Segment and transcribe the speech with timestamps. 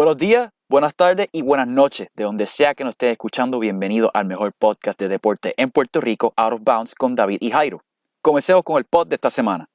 [0.00, 2.08] Buenos días, buenas tardes y buenas noches.
[2.14, 6.00] De donde sea que nos estés escuchando, bienvenido al mejor podcast de deporte en Puerto
[6.00, 7.82] Rico, Out of Bounds con David y Jairo.
[8.22, 9.66] Comencemos con el pod de esta semana.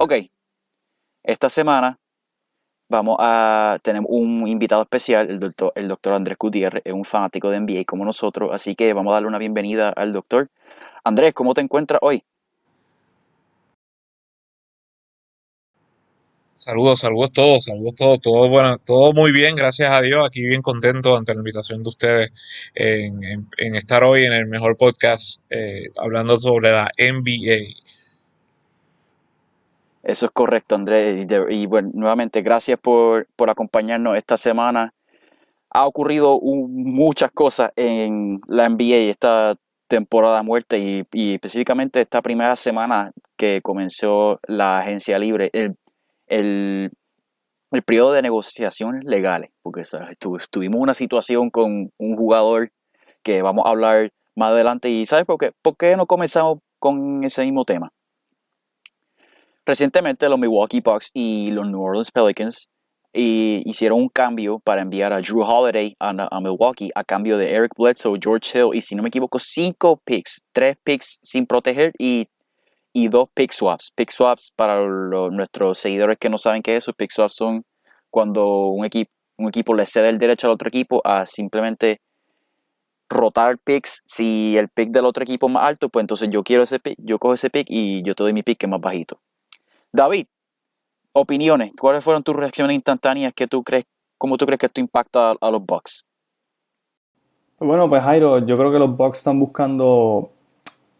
[0.00, 0.12] Ok,
[1.24, 1.98] esta semana
[2.88, 7.50] vamos a tener un invitado especial, el doctor, el doctor Andrés Gutiérrez, es un fanático
[7.50, 10.50] de NBA como nosotros, así que vamos a darle una bienvenida al doctor.
[11.02, 12.22] Andrés, ¿cómo te encuentras hoy?
[16.54, 20.62] Saludos, saludos todos, saludos todos, todo bueno, todo muy bien, gracias a Dios, aquí bien
[20.62, 22.30] contento ante la invitación de ustedes
[22.76, 27.88] en, estar hoy en el mejor podcast eh, hablando sobre la NBA.
[30.08, 31.26] Eso es correcto, Andrés.
[31.50, 34.94] Y, bueno, nuevamente, gracias por, acompañarnos esta semana.
[35.68, 43.12] Ha ocurrido muchas cosas en la NBA esta temporada muerta y, específicamente esta primera semana
[43.36, 45.76] que comenzó la agencia libre, el,
[46.28, 46.90] el,
[47.84, 49.82] periodo de negociaciones legales, porque
[50.48, 52.72] tuvimos una situación con un jugador
[53.22, 55.52] que vamos a hablar más adelante y ¿sabes por qué?
[55.60, 57.92] ¿Por qué no comenzamos con ese mismo tema?
[59.68, 62.70] Recientemente los Milwaukee Bucks y los New Orleans Pelicans
[63.12, 68.18] hicieron un cambio para enviar a Drew Holiday a, Milwaukee a cambio de Eric Bledsoe,
[68.18, 72.28] George Hill y si no me equivoco cinco picks, tres picks sin proteger y,
[72.94, 73.92] y dos pick swaps.
[73.94, 77.62] Pick swaps para nuestros seguidores que no saben qué es eso, pick swaps son
[78.08, 82.00] cuando un equipo, un equipo le cede el derecho al otro equipo a simplemente
[83.10, 84.00] rotar picks.
[84.06, 86.96] Si el pick del otro equipo es más alto, pues entonces yo quiero ese pick,
[86.96, 89.20] yo cojo ese pick y yo te doy mi pick que es más bajito.
[89.92, 90.26] David,
[91.12, 91.72] opiniones.
[91.78, 93.86] ¿Cuáles fueron tus reacciones instantáneas que tú crees,
[94.18, 96.04] cómo tú crees que esto impacta a, los Bucks?
[97.58, 100.30] Bueno, pues Jairo, yo creo que los Bucks están buscando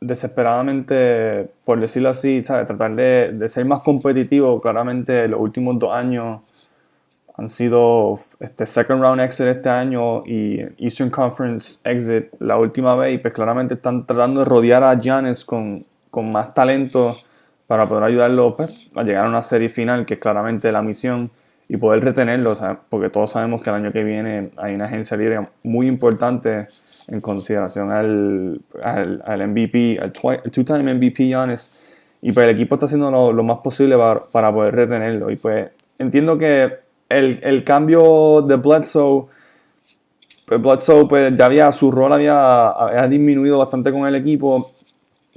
[0.00, 4.60] desesperadamente, por decirlo así, tratar de, ser más competitivos.
[4.62, 6.40] Claramente los últimos dos años
[7.36, 13.14] han sido este second round exit este año y Eastern Conference exit la última vez
[13.14, 17.16] y pues claramente están tratando de rodear a Giannis con, con más talento
[17.68, 21.30] para poder ayudarlo pues, a llegar a una serie final, que es claramente la misión,
[21.68, 22.54] y poder retenerlo,
[22.88, 26.68] porque todos sabemos que el año que viene hay una agencia libre muy importante
[27.06, 31.74] en consideración al, al, MVP, al two-time MVP Giannis,
[32.22, 33.96] y pues el equipo está haciendo lo, más posible
[34.32, 35.30] para, poder retenerlo.
[35.30, 35.68] Y pues
[35.98, 36.72] entiendo que
[37.10, 39.26] el, el cambio de Bledsoe,
[40.46, 44.72] pues Bledsoe pues ya había, su rol había, había disminuido bastante con el equipo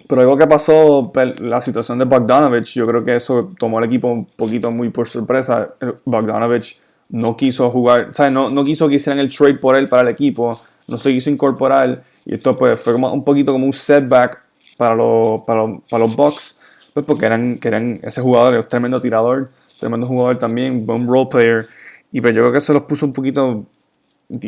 [0.07, 3.85] pero algo que pasó, pues, la situación de Bogdanovich, yo creo que eso tomó al
[3.85, 5.75] equipo un poquito muy por sorpresa.
[6.06, 6.79] Bogdanovich
[7.09, 10.09] no quiso jugar, o no, no quiso que hicieran el trade por él para el
[10.09, 12.03] equipo, no se quiso incorporar.
[12.25, 14.41] Y esto pues fue un poquito como un setback
[14.78, 16.62] para los, para los, para los Bucks,
[16.94, 21.28] pues porque eran, que eran ese jugador, un tremendo tirador, tremendo jugador también, buen role
[21.29, 21.68] player.
[22.12, 23.66] Y pues yo creo que se los puso un poquito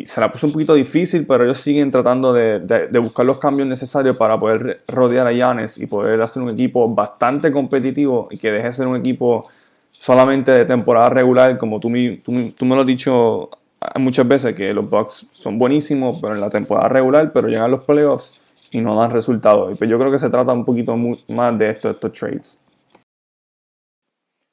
[0.04, 3.68] se la puso un poquito difícil, pero ellos siguen tratando de, de, buscar los cambios
[3.68, 8.50] necesarios para poder rodear a Yanes y poder hacer un equipo bastante competitivo y que
[8.50, 9.48] deje de ser un equipo
[9.92, 11.90] solamente de temporada regular, como tú,
[12.22, 13.50] tú, tú me lo has dicho
[13.98, 17.84] muchas veces, que los Bucks son buenísimos, pero en la temporada regular, pero llegan los
[17.84, 18.40] playoffs
[18.70, 19.72] y no dan resultados.
[19.72, 22.60] Y pues yo creo que se trata un poquito más de esto, estos trades.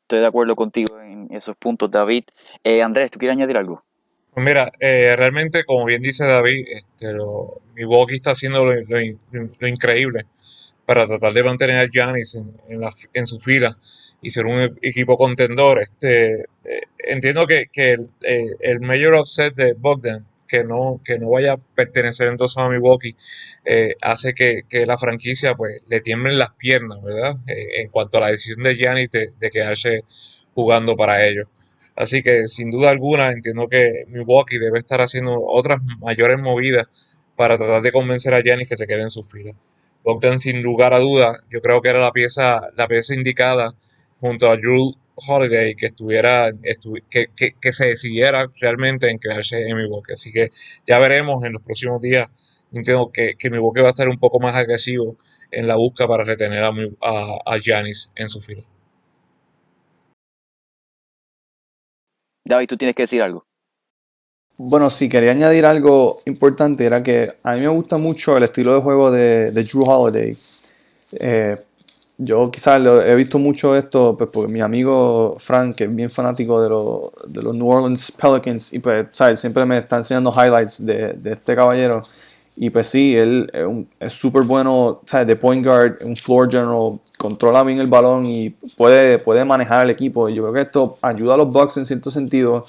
[0.04, 2.26] Estoy de acuerdo contigo en esos puntos, David.
[2.64, 3.84] Eh, Andrés, ¿tú quieres añadir algo?
[4.34, 10.26] Pues mira, eh, realmente, como bien dice David, este, lo, Milwaukee está haciendo lo, increíble
[10.86, 12.38] para tratar de mantener a Giannis
[13.14, 13.78] en, su fila
[14.22, 15.82] y ser un equipo contendor.
[15.82, 21.30] Este, eh, entiendo que, el, eh, el, mayor upset de Bogdan, que no, que no
[21.30, 23.18] vaya a pertenecer entonces a Milwaukee,
[24.02, 27.36] hace que, la franquicia pues le tiemblen las piernas, ¿verdad?
[27.48, 30.04] en cuanto a la decisión de Giannis de quedarse
[30.54, 31.48] jugando para ellos.
[31.96, 36.90] Así que sin duda alguna entiendo que Milwaukee debe estar haciendo otras mayores movidas
[37.36, 39.54] para tratar de convencer a Giannis que se quede en su fila.
[40.04, 43.76] Bogdan sin lugar a duda, yo creo que era la pieza, la pieza indicada
[44.20, 46.52] junto a Drew Holiday que estuviera,
[47.10, 50.14] que, que, se decidiera realmente en quedarse en Milwaukee.
[50.14, 50.50] Así que
[50.88, 52.30] ya veremos en los próximos días.
[52.72, 55.18] Entiendo que, que Milwaukee va a estar un poco más agresivo
[55.52, 56.72] en la busca para retener a,
[57.02, 57.58] a, a
[58.16, 58.64] en su fila.
[62.46, 63.46] David, tú tienes que decir algo.
[64.58, 68.76] Bueno, sí, quería añadir algo importante, era que a mí me gusta mucho el estilo
[68.76, 70.38] de juego de, Drew Holiday.
[71.14, 71.58] Eh,
[72.18, 76.10] yo quizás lo, he visto mucho esto pues, porque mi amigo Frank, que es bien
[76.10, 79.40] fanático de los New Orleans Pelicans, y pues, ¿sabes?
[79.40, 82.04] Siempre me está enseñando highlights de, de este caballero.
[82.56, 83.50] Y pues sí, él
[84.00, 85.28] es súper bueno, ¿sabes?
[85.28, 89.92] De point guard, un floor general, controla bien el balón y puede, puede manejar el
[89.92, 90.30] equipo.
[90.30, 92.66] Y yo creo que esto ayuda a los Bucks en cierto sentido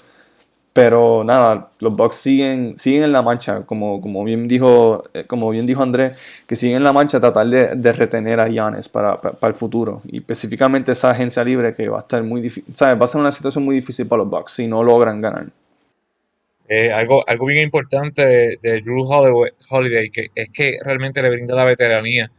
[0.73, 5.51] pero nada, los Bucks siguen, siguen en la marcha, como, como, bien dijo, eh, como
[5.51, 9.21] bien dijo Andrés, que siguen en la marcha tratar de, de retener a Giannis para,
[9.21, 10.01] para, el futuro.
[10.07, 13.33] Y específicamente esa agencia libre que va a estar muy difícil, Va a ser una
[13.33, 15.49] situación muy difícil para los Bucks si no logran ganar.
[16.75, 21.55] Eh, algo, algo bien importante de, de Drew Holiday, que es que realmente le brinda
[21.55, 22.33] la veteranía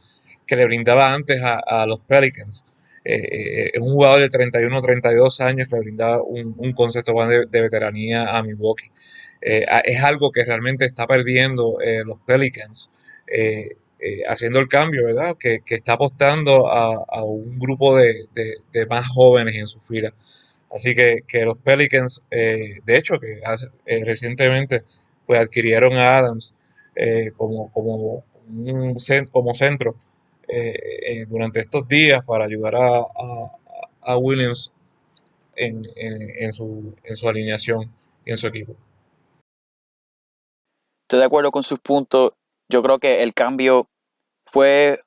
[0.47, 2.65] que le brindaba antes a, los Pelicans.
[3.05, 7.61] Eh, es un jugador de 31 32 años que le brinda un, concepto de, de,
[7.61, 8.89] veteranía a Milwaukee.
[9.39, 12.89] Eh, es algo que realmente está perdiendo eh, los Pelicans,
[14.27, 15.35] haciendo el cambio, ¿verdad?
[15.39, 18.27] Que, está apostando a, un grupo de,
[18.89, 20.11] más jóvenes en su fila.
[20.73, 23.41] Así que, los Pelicans, de hecho, que
[24.03, 24.83] recientemente
[25.27, 26.55] pues, adquirieron a Adams
[27.35, 28.97] como, como, un,
[29.31, 29.95] como centro
[30.47, 30.73] eh,
[31.07, 34.73] eh, durante estos días para ayudar a, Williams
[35.55, 35.83] en,
[36.51, 37.91] su, en su alineación
[38.25, 38.75] y en su equipo.
[41.03, 42.31] Estoy de acuerdo con sus puntos.
[42.69, 43.87] Yo creo que el cambio
[44.45, 45.01] fue.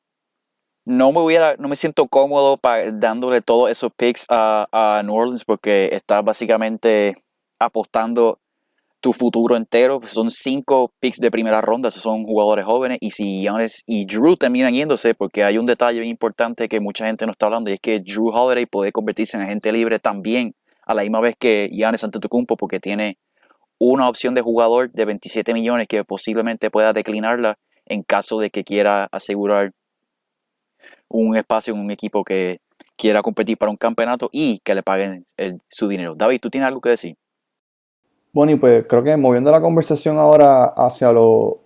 [0.87, 2.61] No me hubiera, no me siento cómodo
[2.95, 7.17] dándole todos esos picks a, a New Orleans porque está básicamente
[7.59, 8.39] apostando
[9.01, 9.99] tu futuro entero.
[9.99, 12.99] Pues, son cinco picks de primera ronda, son jugadores jóvenes.
[13.01, 17.27] Y si Giannis y Drew terminan yéndose, porque hay un detalle importante que mucha gente
[17.27, 20.55] no está hablando, y es que Drew Holiday puede convertirse en agente libre también
[20.87, 23.19] a la misma vez que Giannis Antetokounmpo, porque tiene
[23.79, 28.63] una opción de jugador de 27 millones que posiblemente pueda declinarla en caso de que
[28.63, 29.73] quiera asegurar
[31.09, 32.59] un espacio en un equipo que
[32.97, 35.27] quiera competir para un campeonato y que le paguen
[35.69, 36.15] su dinero.
[36.15, 37.17] David, ¿tú tienes algo que decir?
[38.33, 41.59] Bueno, y pues creo que moviendo la conversación ahora hacia, lo,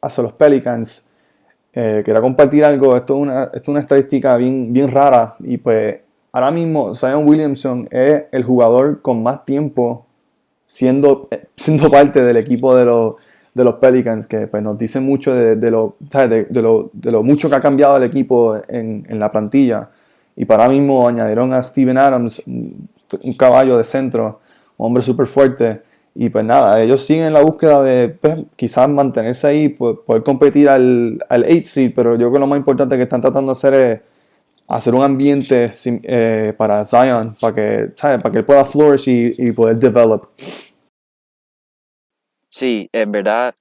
[0.00, 1.08] hacia los Pelicans,
[1.72, 2.96] eh, quería compartir algo.
[2.96, 5.36] Esto es una, una estadística bien, bien rara.
[5.40, 6.00] Y pues
[6.30, 10.06] ahora mismo Zion Williamson es el jugador con más tiempo
[10.66, 13.14] siendo, siendo parte del equipo de los,
[13.54, 17.22] de los Pelicans, que pues, nos dice mucho de, de, lo, de, lo, de, lo,
[17.22, 19.90] mucho que ha cambiado el equipo en, en, la plantilla.
[20.36, 24.40] Y para mismo añadieron a Steven Adams, un caballo de centro,
[24.78, 25.82] un hombre súper fuerte.
[26.14, 30.68] Y pues nada, ellos siguen en la búsqueda de pues, quizás mantenerse ahí, poder competir
[30.68, 33.58] al, al 8 seed, pero yo creo que lo más importante que están tratando de
[33.58, 34.00] hacer es
[34.68, 38.22] hacer un ambiente eh, para Zion, para que, ¿sabes?
[38.22, 40.28] para que él pueda flourish y, poder develop.
[42.52, 43.54] Sí, en verdad,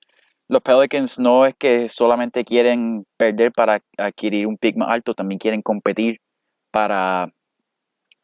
[0.50, 5.40] los Pelicans no es que solamente quieren perder para adquirir un pick más alto, también
[5.40, 6.20] quieren competir
[6.72, 7.30] para,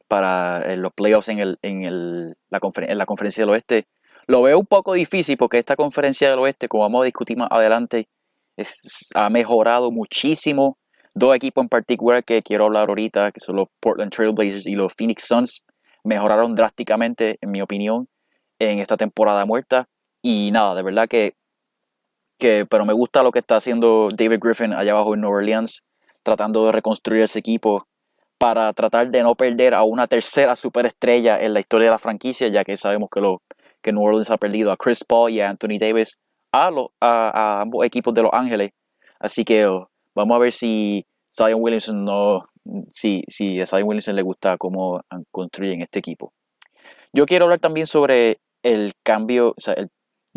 [0.10, 3.88] para eh, los playoffs en, el, en, el, la, en la conferencia del oeste
[4.28, 7.48] lo veo un poco difícil porque esta conferencia del oeste, como vamos a discutir más
[7.50, 8.10] adelante,
[9.16, 10.78] ha mejorado muchísimo.
[11.16, 14.94] Dos equipos en particular que quiero hablar ahorita, que son los Portland Trailblazers y los
[14.94, 15.64] Phoenix Suns,
[16.04, 18.10] mejoraron drásticamente, en mi opinión,
[18.60, 19.88] en esta temporada muerta.
[20.22, 21.36] Y nada, de verdad que,
[22.40, 25.84] que pero me gusta lo que está haciendo David Griffin allá abajo en New Orleans,
[26.24, 27.88] tratando de reconstruir ese equipo
[28.38, 32.48] para tratar de no perder a una tercera superestrella en la historia de la franquicia,
[32.50, 33.40] ya que sabemos que los
[33.82, 36.18] que New Orleans ha perdido a Chris Paul y a Anthony Davis
[36.52, 36.70] a,
[37.02, 38.72] a, ambos equipos de Los Ángeles.
[39.20, 42.46] Así que oh, vamos a ver si Zion Williamson no,
[42.90, 46.34] si, si a Zion Williamson le gusta cómo construyen este equipo.
[47.14, 49.76] Yo quiero hablar también sobre el cambio, o sea,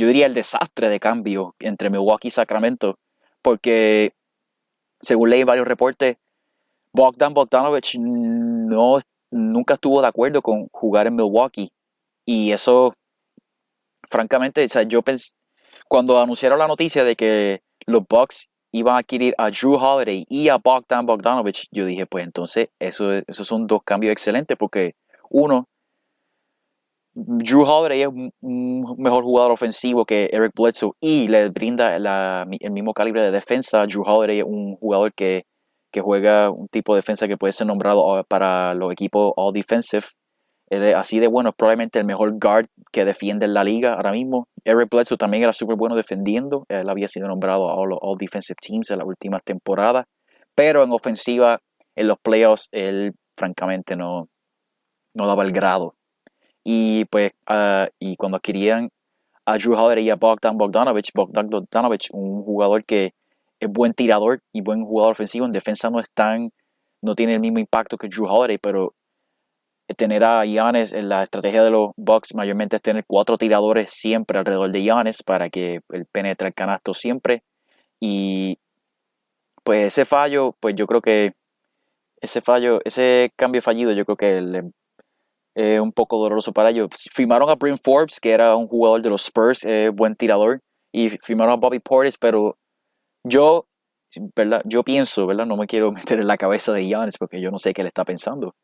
[0.00, 2.98] yo diría el desastre de cambio entre Milwaukee y Sacramento,
[3.42, 4.14] porque
[4.98, 6.16] según leí varios reportes,
[6.90, 8.98] Bogdan Bogdanovich no,
[9.30, 11.68] nunca estuvo de acuerdo con jugar en Milwaukee.
[12.24, 12.94] Y eso
[14.08, 15.32] francamente, o sea, yo pensé,
[15.86, 20.48] cuando anunciaron la noticia de que los Bucks iban a adquirir a Drew Holiday y
[20.48, 24.94] a Bogdan Bogdanovich, yo dije, pues entonces eso, esos son dos cambios excelentes porque
[25.28, 25.68] uno,
[27.22, 28.08] Drew Holiday es
[28.40, 33.86] un mejor jugador ofensivo que Eric Bledsoe y le brinda el mismo calibre de defensa.
[33.86, 35.44] Drew Holiday es un jugador que,
[36.00, 40.06] juega un tipo de defensa que puede ser nombrado para los equipos All Defensive
[40.96, 44.46] así de bueno, es probablemente el mejor guard que defiende en la liga ahora mismo.
[44.64, 46.64] Eric Bledsoe también era súper bueno defendiendo.
[46.68, 50.04] Él había sido nombrado a All, Defensive Teams en las últimas temporadas.
[50.54, 51.58] Pero en ofensiva,
[51.96, 54.28] en los playoffs, él francamente no,
[55.14, 55.94] no daba el grado.
[56.64, 58.90] Y pues, ah, y cuando adquirían
[59.46, 61.10] a Drew Holiday y a Bogdan Bogdanovich.
[61.14, 63.14] Bogdan Bogdanovich, un jugador que
[63.58, 65.46] es buen tirador y buen jugador ofensivo.
[65.46, 66.50] En defensa no es tan,
[67.02, 68.94] no tiene el mismo impacto que Drew Holiday, pero
[69.96, 74.38] tener a Giannis en la estrategia de los Bucks mayormente es tener cuatro tiradores siempre
[74.38, 77.42] alrededor de Giannis para que él penetre el canasto siempre.
[78.00, 78.58] Y
[79.64, 81.32] pues ese fallo, pues yo creo que
[82.20, 84.70] ese fallo, ese cambio fallido, yo creo que
[85.60, 86.88] es un poco doloroso para ellos.
[87.12, 90.60] Firmaron a Bryn Forbes, que era un jugador de los Spurs, buen tirador,
[90.92, 92.56] y firmaron a Bobby Portis, pero
[93.24, 93.66] yo,
[94.34, 94.62] ¿verdad?
[94.64, 95.46] Yo pienso, ¿verdad?
[95.46, 97.88] No me quiero meter en la cabeza de Giannis porque yo no sé qué le
[97.88, 98.54] está pensando.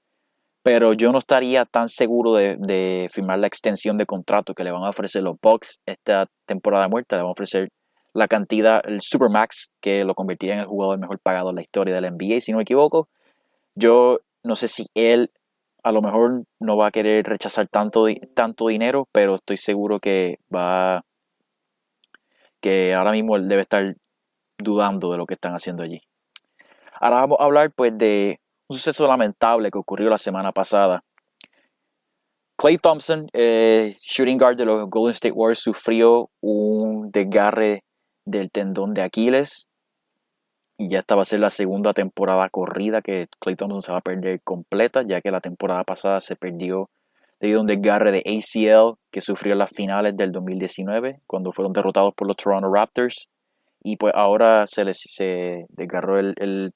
[0.62, 4.82] Pero yo no estaría tan seguro de, firmar la extensión de contrato que le van
[4.82, 7.16] a ofrecer los Bucks esta temporada muerta.
[7.16, 7.68] Le van a ofrecer
[8.14, 11.94] la cantidad, el Supermax, que lo convertiría en el jugador mejor pagado en la historia
[11.94, 13.08] de la NBA, si no me equivoco.
[13.76, 15.30] Yo no sé si él
[15.86, 20.40] a lo mejor no va a querer rechazar tanto, tanto dinero, pero estoy seguro que
[20.52, 21.04] va
[22.60, 23.94] que ahora mismo él debe estar
[24.58, 26.02] dudando de lo que están haciendo allí.
[27.00, 31.04] Ahora vamos a hablar pues de un suceso lamentable que ocurrió la semana pasada.
[32.58, 37.84] Clay Thompson, eh, shooting guard de los Golden State Warriors, sufrió un desgarre
[38.24, 39.68] del tendón de Aquiles.
[40.78, 43.98] Y ya esta va a ser la segunda temporada corrida que Clay Thompson se va
[43.98, 46.90] a perder completa, ya que la temporada pasada se perdió
[47.40, 51.72] debido a un desgarre de ACL que sufrió en las finales del 2019, cuando fueron
[51.72, 53.28] derrotados por los Toronto Raptors.
[53.82, 56.72] Y pues ahora se les se desgarró el, el,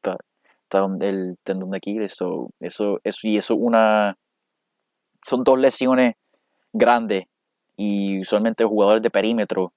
[1.00, 2.12] el tendón de Aquiles.
[2.12, 4.16] eso, eso, y eso una.
[5.22, 6.14] Son dos lesiones
[6.72, 7.24] grandes.
[7.76, 9.72] Y usualmente jugadores de perímetro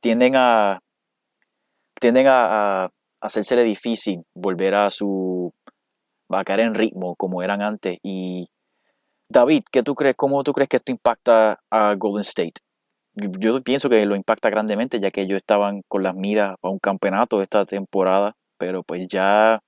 [0.00, 0.80] tienden a.
[2.00, 2.90] tienden a
[3.22, 5.54] hacérsele difícil volver a su.
[6.28, 7.98] a caer en ritmo como eran antes.
[8.02, 8.48] Y.
[9.30, 10.14] David, ¿qué tú crees?
[10.14, 12.60] ¿Cómo tú crees que esto impacta a Golden State?
[13.14, 16.78] Yo pienso que lo impacta grandemente, ya que ellos estaban con las miras a un
[16.78, 19.60] campeonato esta temporada, pero pues ya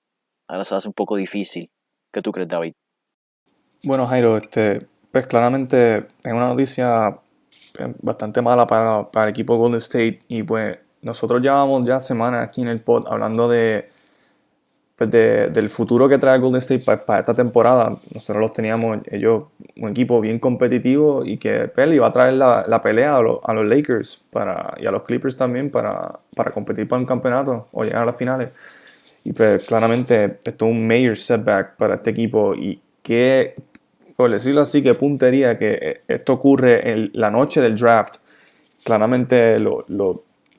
[0.49, 1.71] ahora se hace un poco difícil.
[2.13, 2.75] ¿Qué tú crees, David?
[3.85, 7.21] Bueno, Jairo, este, pues claramente es una noticia
[7.79, 12.41] eh, bastante mala para, para el equipo Golden State y pues nosotros llevamos ya semanas
[12.49, 13.91] aquí en el pod hablando de,
[14.97, 17.97] pues del futuro que trae Golden State para, esta temporada.
[18.13, 19.45] Nosotros los teníamos, ellos,
[19.77, 23.53] un equipo bien competitivo y que pues, iba a traer la, la pelea a, a,
[23.53, 27.85] los Lakers para, y a los Clippers también para, para competir para un campeonato o
[27.85, 28.51] llegar a las finales.
[29.25, 33.57] Y pues claramente esto es un major setback para este equipo y que,
[34.17, 38.17] por decirlo así, que puntería que esto ocurre en la noche del draft.
[38.85, 39.59] Claramente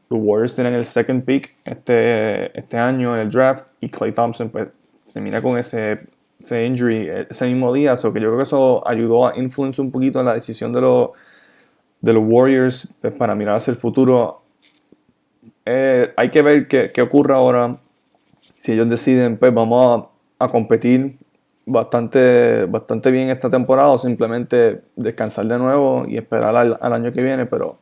[0.09, 4.49] los Warriors tienen el second pick este, este año en el draft y Clay Thompson
[4.49, 4.67] pues
[5.13, 5.99] termina con ese,
[6.39, 7.95] ese injury ese mismo día.
[7.95, 10.81] So que yo creo que eso ayudó a influenciar un poquito en la decisión de
[10.81, 11.09] los,
[12.01, 14.41] de los Warriors pues, para mirar hacia el futuro.
[15.65, 17.79] Eh, hay que ver qué, qué ocurre ahora
[18.57, 20.07] si ellos deciden, pues vamos
[20.39, 21.17] a, competir
[21.65, 27.21] bastante, bastante bien esta temporada o simplemente descansar de nuevo y esperar al, año que
[27.21, 27.77] viene, pero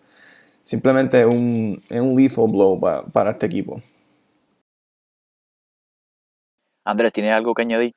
[0.63, 3.77] simplemente es un, es un lethal blow para, este equipo.
[6.85, 7.91] Andrés, ¿tienes algo que añadir?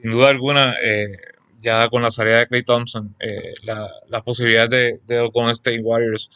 [0.00, 1.16] Sin duda alguna, eh,
[1.58, 5.52] ya con la salida de Clay Thompson, eh, la, la, posibilidad de, de los Golden
[5.52, 6.30] State Warriors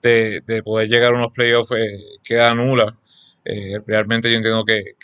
[0.00, 2.96] de, de, poder llegar a unos playoffs eh, queda nula.
[3.44, 4.94] Eh, realmente yo entiendo que,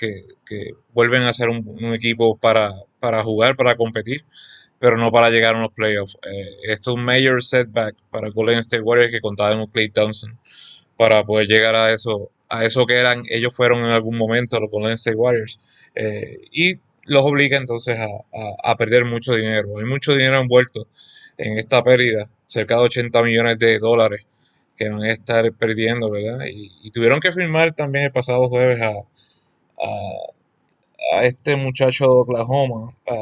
[0.92, 4.24] vuelven a ser un, equipo para, para, jugar, para competir,
[4.78, 6.16] pero no para llegar a unos playoffs.
[6.22, 10.38] Eh, esto es un major setback para Golden State Warriors que contaba con Clay Thompson
[10.96, 14.70] para poder llegar a eso, a eso que eran, ellos fueron en algún momento los
[14.70, 15.60] Golden State Warriors.
[15.94, 18.06] Eh, y los obliga entonces a,
[18.62, 19.78] a, perder mucho dinero.
[19.78, 20.86] Hay mucho dinero envuelto
[21.38, 24.26] en esta pérdida, cerca de 80 millones de dólares
[24.76, 26.46] que van a estar perdiendo, ¿verdad?
[26.46, 28.92] Y, tuvieron que firmar también el pasado jueves a,
[31.12, 33.14] a, este muchacho de Oklahoma, a,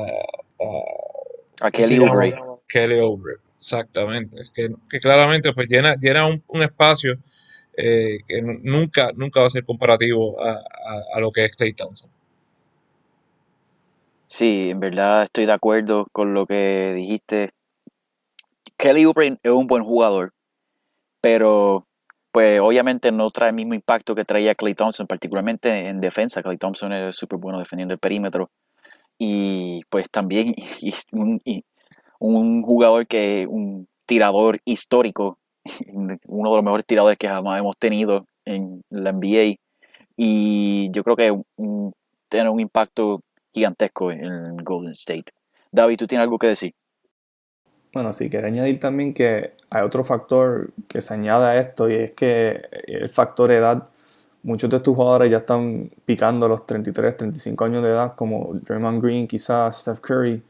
[1.73, 2.35] Kelly Oubre.
[2.69, 4.39] Kelly Oubre, exactamente.
[4.55, 7.15] Que, que claramente pues llena, llena un, espacio
[7.77, 10.61] eh, que nunca, nunca va a ser comparativo a,
[11.15, 12.11] a, lo que es Clay Thompson.
[14.27, 17.51] Sí, en verdad estoy de acuerdo con lo que dijiste.
[18.77, 20.33] Kelly Oubre es un buen jugador,
[21.21, 21.85] pero
[22.33, 26.43] pues obviamente no trae el mismo impacto que traía Clay Thompson, particularmente en defensa.
[26.43, 28.51] Clay Thompson es súper bueno defendiendo el perímetro.
[29.19, 30.55] Y pues también
[32.19, 35.39] un, jugador que, un tirador histórico,
[35.93, 39.57] uno de los mejores tiradores que jamás hemos tenido en la NBA.
[40.17, 41.43] Y yo creo que
[42.29, 43.21] tiene un impacto
[43.53, 45.33] gigantesco en Golden State.
[45.71, 46.75] David, ¿tú tienes algo que decir?
[47.93, 51.95] Bueno, sí, quería añadir también que hay otro factor que se añade a esto y
[51.95, 53.89] es que el factor edad.
[54.47, 59.03] Muchos de estos jugadores ya están picando los 33, 35 años de edad, como Draymond
[59.03, 60.41] Green, quizás Steph Curry,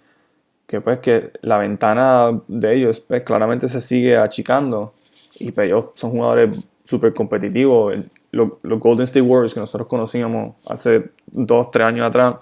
[0.67, 4.93] que pues que la ventana de ellos pues, claramente se sigue achicando
[5.41, 7.97] y pues ellos son jugadores súper competitivos.
[8.33, 12.35] Los, Golden State Warriors que nosotros conocíamos hace 2, 3 años atrás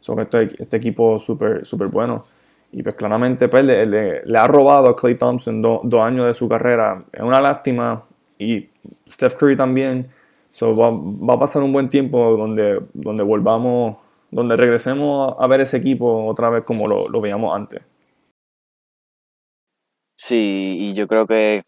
[0.00, 2.26] son este, este equipo súper super bueno.
[2.70, 7.02] Y pues claramente pues, le, ha robado a Clay Thompson dos años de su carrera.
[7.10, 8.04] Es una lástima.
[8.38, 8.68] Y
[9.08, 10.17] Steph Curry también.
[10.50, 13.96] So, va, a pasar un buen tiempo donde, donde volvamos,
[14.30, 17.82] donde regresemos a ver ese equipo otra vez como lo, veíamos antes.
[20.16, 21.62] Sí, y yo creo que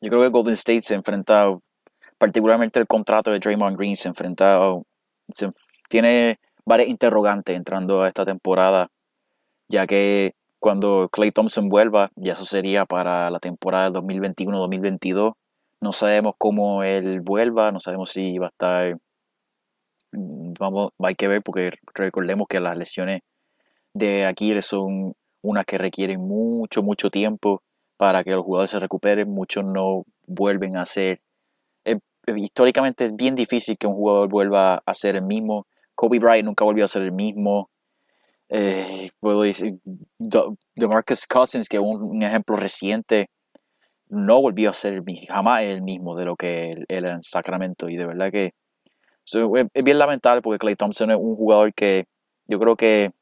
[0.00, 1.60] yo creo que Golden State se ha enfrentado,
[2.16, 4.84] particularmente el contrato de Draymond Green se ha enfrentado,
[5.90, 8.88] tiene varias interrogantes entrando a esta temporada
[9.70, 15.32] ya que cuando Clay Thompson vuelva, ya eso sería para la temporada del 2021-2022.
[15.80, 18.98] No sabemos cómo él vuelva, no sabemos si va a estar.
[20.12, 23.22] Mm, vamos, hay que ver porque recordemos que las lesiones
[23.94, 27.62] de Aquiles son unas que requieren mucho, mucho tiempo
[27.96, 29.30] para que los jugadores se recuperen.
[29.30, 31.20] Muchos no vuelven a ser.
[32.36, 35.66] históricamente es bien difícil que un jugador vuelva a ser el mismo.
[35.94, 37.70] Kobe Bryant nunca volvió a ser el mismo
[38.52, 39.78] eh, puedo decir,
[40.18, 43.30] de Marcus Cousins, que un, ejemplo reciente,
[44.10, 47.88] no volvió a ser jamás el mismo de lo que él era en Sacramento.
[47.88, 48.52] Y de verdad que
[49.74, 52.04] es bien lamentable porque Clay Thompson es un jugador que
[52.46, 53.12] yo creo que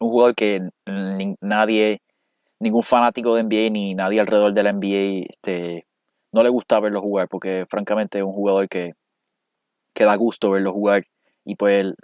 [0.00, 0.68] un jugador que
[1.40, 2.02] nadie,
[2.60, 5.86] ningún fanático de NBA ni nadie alrededor de la NBA este,
[6.32, 8.92] no le gusta verlo jugar porque francamente es un jugador que,
[9.94, 11.04] que da gusto verlo jugar
[11.44, 11.94] y pues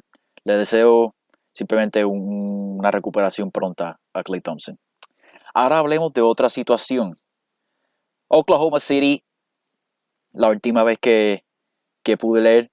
[0.44, 1.14] le deseo
[1.52, 4.78] simplemente una recuperación pronta a Clay Thompson.
[5.52, 7.16] Ahora hablemos de otra situación.
[8.28, 9.22] Oklahoma City,
[10.32, 11.44] la última vez que,
[12.18, 12.70] pude leer,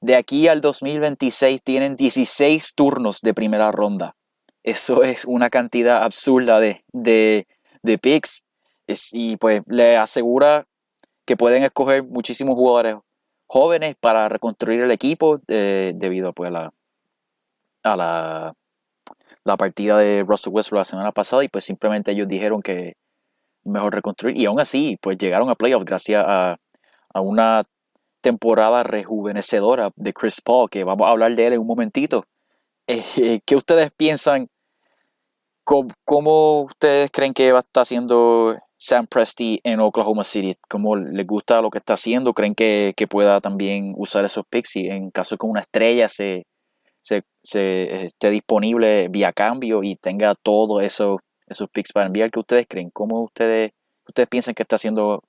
[0.00, 4.16] de aquí al 2026 tienen 16 turnos de primera ronda.
[4.62, 8.42] Eso es una cantidad absurda de, de, picks.
[9.12, 10.66] y pues le asegura
[11.24, 12.96] que pueden escoger muchísimos jugadores
[13.46, 16.74] jóvenes para reconstruir el equipo eh, debido pues, a la,
[17.82, 18.54] a la,
[19.44, 22.96] la partida de Russell Westbrook la semana pasada y pues simplemente ellos dijeron que
[23.64, 26.56] mejor reconstruir y aún así pues llegaron a playoffs gracias a,
[27.16, 27.62] una
[28.20, 32.24] temporada rejuvenecedora de Chris Paul que vamos a hablar de él en un momentito.
[32.88, 34.48] Eh, ¿Qué ustedes piensan?
[35.64, 40.56] ¿Cómo, ustedes creen que va a estar haciendo Sam Presti en Oklahoma City?
[40.68, 42.34] ¿Cómo les gusta lo que está haciendo?
[42.34, 46.46] ¿Creen que, que pueda también usar esos picks y en caso que una estrella se,
[47.04, 52.30] se, esté disponible vía cambio y tenga todo eso, esos picks para enviar.
[52.30, 52.90] ¿Qué ustedes creen?
[52.90, 53.72] ¿Cómo ustedes,
[54.06, 55.22] ustedes piensan que está haciendo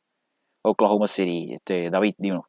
[0.63, 1.54] Oklahoma City?
[1.54, 2.47] Este, David, dino.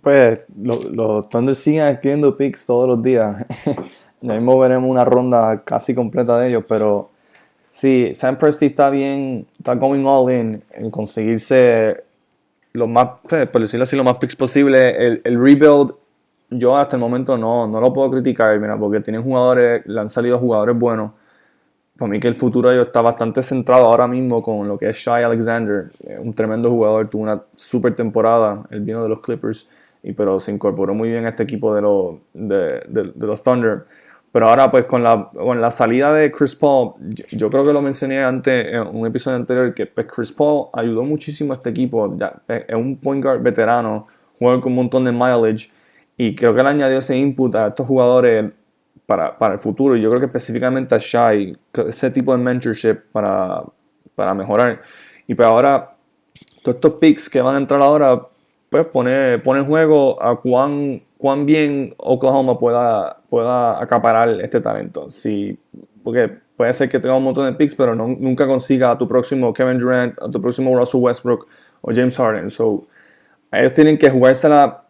[0.00, 3.44] Pues los Thunder siguen adquiriendo picks todos los días.
[4.20, 7.10] ya mismo veremos una ronda casi completa de ellos, pero
[7.70, 12.04] sí, Sam Presti está bien, está going all in en conseguirse
[12.72, 14.96] lo más, pues, por decirlo así, lo más picks posible.
[14.96, 15.94] El, el rebuild
[16.58, 20.08] yo hasta el momento no, no lo puedo criticar, mira, porque tienen jugadores, le han
[20.08, 21.12] salido jugadores buenos.
[22.02, 24.96] Para mí que el futuro de está bastante centrado ahora mismo con lo que es
[24.96, 25.88] Shai Alexander,
[26.18, 29.70] un tremendo jugador, tuvo una super temporada, él vino de los Clippers,
[30.02, 33.84] y, pero se incorporó muy bien a este equipo de los, de, los Thunder.
[34.32, 36.94] Pero ahora pues con la, con la salida de Chris Paul,
[37.30, 41.04] yo, creo que lo mencioné antes en un episodio anterior, que pues, Chris Paul ayudó
[41.04, 42.16] muchísimo a este equipo,
[42.48, 44.08] es un point guard veterano,
[44.40, 45.70] jugador con un montón de mileage,
[46.16, 48.50] y creo que él añadió ese input a estos jugadores
[49.06, 49.96] para, para el futuro.
[49.96, 53.62] Yo creo que específicamente a Shai, ese tipo de mentorship para,
[54.14, 54.80] para mejorar.
[55.26, 55.94] Y pues ahora,
[56.62, 58.20] todos estos picks que van a entrar ahora,
[58.70, 65.10] pues pone, pone en juego a cuán, cuán bien Oklahoma pueda, pueda acaparar este talento.
[65.10, 65.58] Si,
[66.02, 69.08] porque puede ser que tenga un montón de picks, pero no, nunca consiga a tu
[69.08, 71.46] próximo Kevin Durant, a tu próximo Russell Westbrook
[71.80, 72.50] o James Harden.
[72.50, 72.86] So,
[73.50, 74.84] ellos tienen que jugársela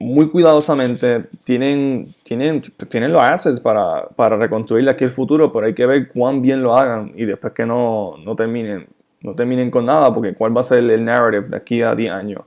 [0.00, 5.74] muy cuidadosamente, tienen, tienen, tienen los assets para, para reconstruir aquí el futuro, pero hay
[5.74, 8.88] que ver cuán bien lo hagan y después que no, no, terminen,
[9.20, 12.12] no terminen con nada, porque cuál va a ser el narrative de aquí a 10
[12.12, 12.42] años.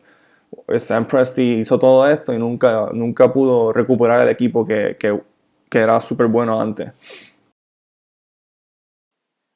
[0.78, 5.22] Sam Presti hizo todo esto y nunca, nunca pudo recuperar el equipo que, que,
[5.70, 6.92] que era súper bueno antes.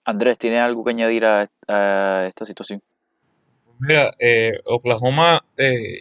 [0.05, 1.47] Andrés, ¿tienes algo que añadir a,
[2.27, 2.81] esta situación?
[3.79, 5.99] Mira, eh, Oklahoma eh,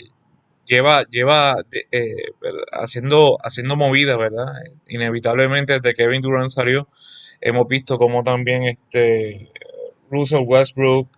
[0.67, 1.57] lleva, lleva
[1.93, 2.15] eh,
[2.73, 4.47] haciendo, haciendo movidas, ¿verdad?
[4.89, 6.89] Inevitablemente desde Kevin Durant salió,
[7.47, 9.51] Hemos visto como también este
[10.11, 11.09] Russell Westbrook,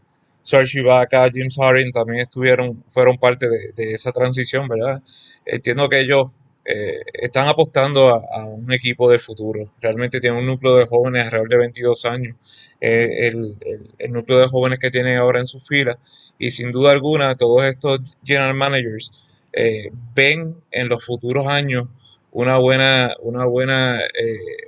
[0.42, 5.00] Serge Ibaka, James Harden también estuvieron, fueron parte de, esa transición, ¿verdad?
[5.44, 6.32] Entiendo que ellos
[6.64, 9.72] eh, están apostando a, un equipo del futuro.
[9.80, 12.36] Realmente tienen un núcleo de jóvenes alrededor de 22 años,
[12.80, 15.96] eh, el, núcleo de jóvenes que tienen ahora en su fila.
[16.40, 19.12] Y sin duda alguna, todos estos general managers
[19.56, 21.88] eh, ven en los futuros años
[22.30, 24.00] una buena, una buena,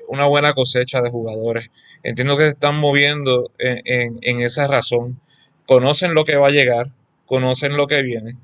[0.09, 1.71] una buena cosecha de jugadores.
[2.03, 5.21] Entiendo que se están moviendo en, en esa razón
[5.69, 6.91] conocen lo que va a llegar,
[7.27, 8.37] conocen lo que viene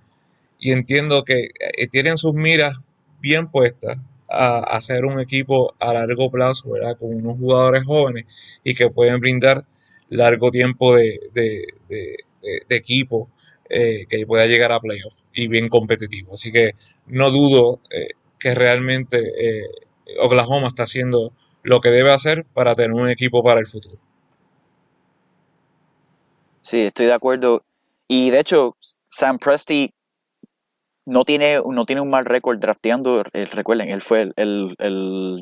[0.58, 2.76] y entiendo que eh, tienen sus miras
[3.20, 3.96] bien puestas
[4.28, 6.98] a hacer un equipo a largo plazo, ¿verdad?
[6.98, 8.26] Con unos jugadores jóvenes
[8.62, 9.64] y que pueden brindar
[10.10, 11.18] largo tiempo de,
[12.68, 13.30] equipo
[13.70, 16.34] eh, que pueda llegar a playoffs y bien competitivo.
[16.34, 16.72] Así que
[17.06, 19.18] no dudo eh, que realmente
[20.20, 23.98] Oklahoma está haciendo lo que debe hacer para tener un equipo para el futuro.
[26.60, 27.62] Sí, estoy de acuerdo.
[28.08, 28.76] Y de hecho,
[29.08, 29.90] Sam Presti
[31.06, 33.22] no tiene, no tiene un mal récord drafteando.
[33.22, 34.74] Recuerden, él fue el,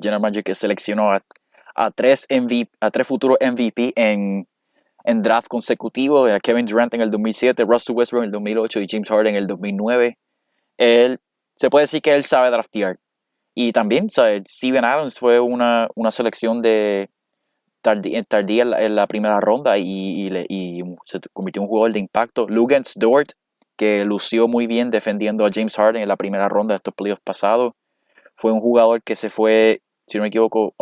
[0.03, 2.27] General Manager que seleccionó a, tres,
[2.81, 4.47] a tres futuros MVP en,
[5.05, 6.31] en draft consecutivos.
[6.31, 9.37] A Kevin Durant en el 2007, Russell Westbrook en el 2008 y James Harden en
[9.37, 10.19] el 2009.
[10.79, 11.19] Él,
[11.57, 12.99] se puede decir que él sabe draftear.
[13.55, 17.11] Y también, Steven Adams fue una, una selección de,
[17.83, 20.31] tardía en la, primera ronda y,
[21.05, 22.47] se convirtió en un jugador de impacto.
[22.49, 23.33] Lugens Dort,
[23.77, 27.23] que lució muy bien defendiendo a James Harden en la primera ronda de estos playoffs
[27.23, 27.73] pasados,
[28.35, 30.75] fue un jugador que se fue, si no me equivoco,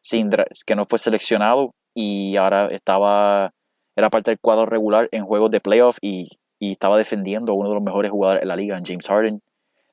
[0.00, 0.30] sin,
[0.66, 3.52] que no fue seleccionado y ahora estaba,
[3.96, 7.68] era parte del cuadro regular en juegos de playoff y, y estaba defendiendo a uno
[7.68, 9.42] de los mejores jugadores en la liga, James Harden.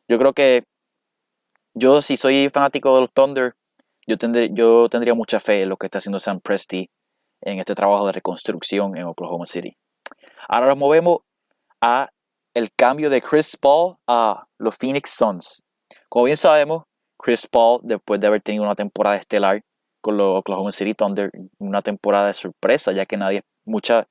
[0.07, 0.63] Yo creo que
[1.73, 3.55] yo si soy fanático de los Thunder,
[4.07, 6.89] yo, tendré, yo tendría mucha fe en lo que está haciendo Sam Presti
[7.41, 9.77] en este trabajo de reconstrucción en Oklahoma City.
[10.47, 11.19] Ahora nos movemos
[11.81, 12.09] a
[12.53, 15.65] el cambio de Chris Paul a los Phoenix Suns.
[16.09, 16.85] Como bien sabemos,
[17.17, 19.61] Chris Paul, después de haber tenido una temporada estelar
[20.01, 24.07] con los Oklahoma City Thunder, una temporada de sorpresa, ya que nadie, mucha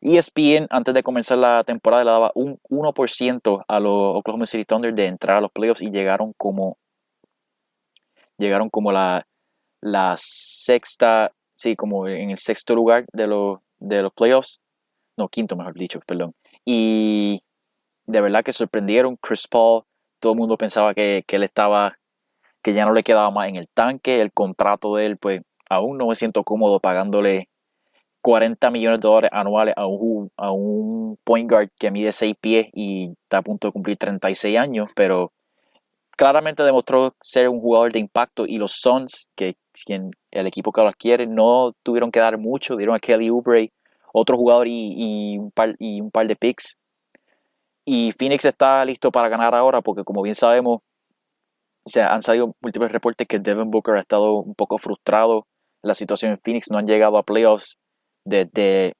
[0.00, 4.92] ESPN antes de comenzar la temporada le daba un 1% a los Oklahoma City Thunder
[4.94, 6.76] de entrar a los playoffs y llegaron como
[8.36, 9.26] llegaron como la
[9.84, 14.62] la sexta, sí, como en el sexto lugar de, los de los playoffs.
[15.16, 16.34] No, quinto mejor dicho, perdón.
[16.64, 17.42] Y
[18.06, 19.16] de verdad que sorprendieron.
[19.18, 19.82] Chris Paul,
[20.20, 21.98] todo el mundo pensaba que, él estaba,
[22.64, 24.22] que ya no le quedaba más en el tanque.
[24.22, 27.48] El contrato de él, pues aún no me siento cómodo pagándole
[28.22, 32.68] 40 millones de dólares anuales a un, a un point guard que mide 6 pies
[32.72, 35.32] y está a punto de cumplir 36 años, pero
[36.16, 39.56] claramente demostró ser un jugador de impacto y los Suns, que
[40.30, 43.72] el equipo que lo adquiere, no tuvieron que dar mucho, dieron a Kelly Oubre,
[44.14, 46.78] otro jugador y, un y un par de picks.
[47.84, 50.80] Y Phoenix está listo para ganar ahora porque como bien sabemos,
[51.86, 55.46] se han salido múltiples reportes que Devin Booker ha estado un poco frustrado.
[55.82, 57.76] La situación en Phoenix no han llegado a playoffs
[58.24, 58.94] desde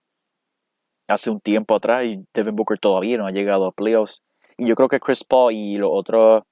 [1.08, 4.22] hace un tiempo atrás y Devin Booker todavía no ha llegado a playoffs.
[4.56, 6.42] Y yo creo que Chris Paul y los otros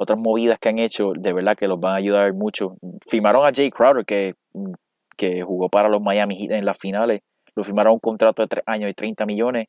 [0.00, 2.76] otras movidas que han hecho, de verdad que los van a ayudar mucho.
[3.04, 4.34] Firmaron a Jay Crowder, que,
[5.16, 7.22] que jugó para los Miami Heat en las finales.
[7.56, 9.66] Lo firmaron un contrato de 3 años y 30 millones.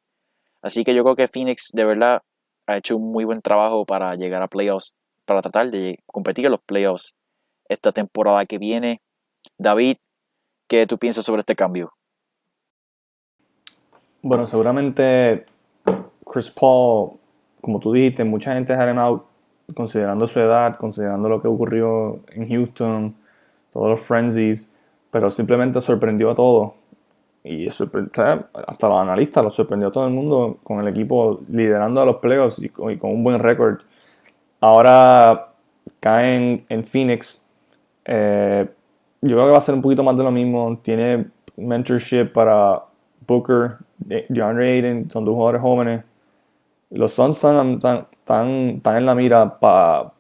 [0.62, 2.22] Así que yo creo que Phoenix de verdad
[2.68, 4.94] ha hecho un muy buen trabajo para llegar a playoffs,
[5.30, 7.14] para tratar de competir en los playoffs
[7.70, 9.00] esta temporada que viene.
[9.60, 9.98] David,
[10.68, 11.94] ¿qué tú piensas sobre este cambio?
[14.24, 15.46] Bueno, seguramente
[16.26, 17.12] Chris Paul,
[17.62, 19.24] como tú dijiste, mucha gente ha out
[19.76, 23.16] considerando su edad, considerando lo que ocurrió en Houston,
[23.72, 24.68] todos los frenzies,
[25.12, 26.74] pero simplemente sorprendió a todos.
[27.44, 32.06] Y hasta los analistas lo sorprendió a todo el mundo con el equipo liderando a
[32.06, 33.82] los playoffs y, con, un buen récord.
[34.60, 35.50] Ahora
[36.00, 37.46] caen en Phoenix.
[38.06, 38.68] Eh,
[39.22, 40.80] yo creo que va a ser un poquito más de lo mismo.
[40.82, 42.84] Tiene mentorship para
[43.28, 43.78] Booker,
[44.34, 46.04] John Aiden, son dos jugadores jóvenes.
[46.90, 47.80] Los Suns están,
[48.28, 50.14] en la mira para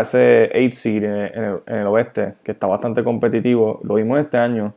[0.00, 3.80] ese 8 seed en, el, oeste, que está bastante competitivo.
[3.84, 4.74] Lo vimos este año,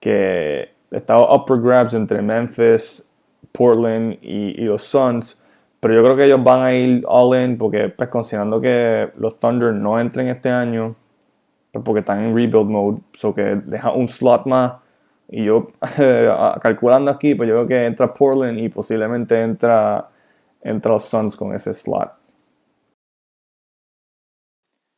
[0.00, 3.12] que estaba up for grabs entre Memphis,
[3.52, 5.40] Portland y, los Suns.
[5.86, 9.38] Pero yo creo que ellos van a ir all in porque, pues, considerando que los
[9.38, 10.96] Thunder no entren este año,
[11.70, 14.72] pues, porque están en rebuild mode, so que deja un slot más.
[15.28, 15.68] Y yo,
[16.60, 20.08] calculando aquí, pues yo creo que entra Portland y posiblemente entra
[20.60, 22.10] entre los Suns con ese slot.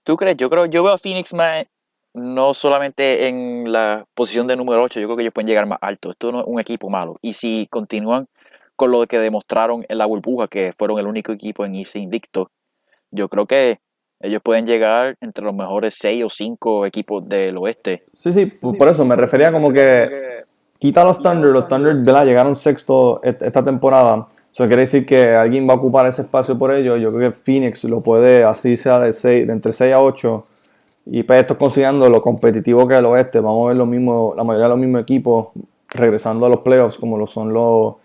[0.05, 0.38] ¿Tú crees?
[0.38, 1.66] Yo creo, yo veo a Phoenix más
[2.14, 5.81] no solamente en la posición de número 8, yo creo que ellos pueden llegar más
[5.83, 6.09] alto.
[6.09, 7.16] Esto no es un equipo malo.
[7.20, 8.27] Y si continúan
[8.79, 12.53] con lo que demostraron en la burbuja, que fueron el único equipo en irse invicto,
[13.11, 13.81] yo creo que
[14.21, 18.05] ellos pueden llegar entre los mejores 6 o 5 equipos del oeste.
[18.14, 20.38] Sí, sí, por eso me refería como que
[20.79, 22.25] quita los Thunder, los Thunder ¿verdad?
[22.25, 24.29] llegaron sexto esta temporada.
[24.53, 27.01] Eso quiere decir que alguien va a ocupar ese espacio por ellos.
[27.01, 30.47] Yo creo que Phoenix lo puede, así sea de, 6, de entre 6 a 8.
[31.07, 33.41] Y pues esto considerando lo competitivo que es el oeste.
[33.41, 35.49] Vamos a ver lo mismo, la mayoría de los mismos equipos
[35.88, 37.97] regresando a los playoffs, como lo son los,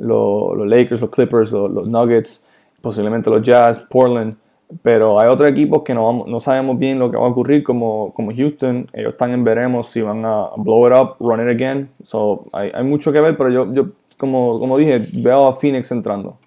[0.00, 2.44] los, Lakers, los Clippers, los, Nuggets,
[2.80, 4.36] posiblemente los Jazz, Portland.
[4.82, 8.14] Pero hay otros equipos que no, no sabemos bien lo que va a ocurrir, como,
[8.14, 8.88] como Houston.
[8.92, 11.90] Ellos están en veremos si van a blow it up, run it again.
[12.04, 15.90] So, hay, hay mucho que ver, pero yo, yo como, como dije, veo a Phoenix
[15.90, 16.38] entrando.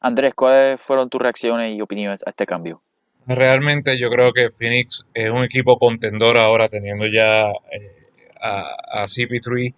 [0.00, 2.80] Andrés, ¿cuáles fueron tus reacciones y opiniones a este cambio?
[3.26, 8.00] Realmente yo creo que Phoenix es un equipo contendor ahora, teniendo ya eh,
[8.40, 9.74] a, CP3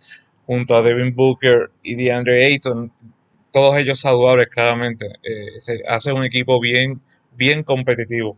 [0.52, 2.92] junto a Devin Booker y DeAndre Ayton,
[3.52, 5.06] todos ellos saludables claramente.
[5.22, 7.00] Eh, se hace un equipo bien,
[7.34, 8.36] bien competitivo.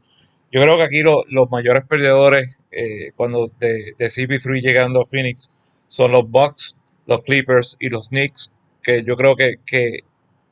[0.52, 5.50] Yo creo que aquí los mayores perdedores eh, cuando de, de, CP3 llegando a Phoenix
[5.88, 10.04] son los Bucks, los Clippers y los Knicks, que yo creo que, que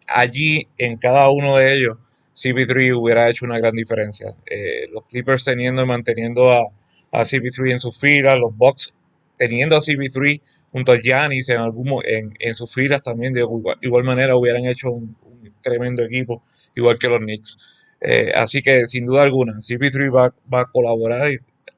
[0.08, 1.98] allí en cada uno de ellos
[2.34, 4.34] CP3 hubiera hecho una gran diferencia.
[4.46, 6.62] Eh, los Clippers teniendo y manteniendo a,
[7.12, 8.92] a CP3 en su fila, los Bucks
[9.38, 10.40] teniendo a CP3
[10.72, 13.44] junto a Giannis en, algún, en, en sus filas también de
[13.82, 15.16] igual, manera hubieran hecho un,
[15.60, 16.42] tremendo equipo,
[16.74, 17.58] igual que los Knicks.
[18.00, 21.30] Eh, así que sin duda alguna, CP3 va, va, a colaborar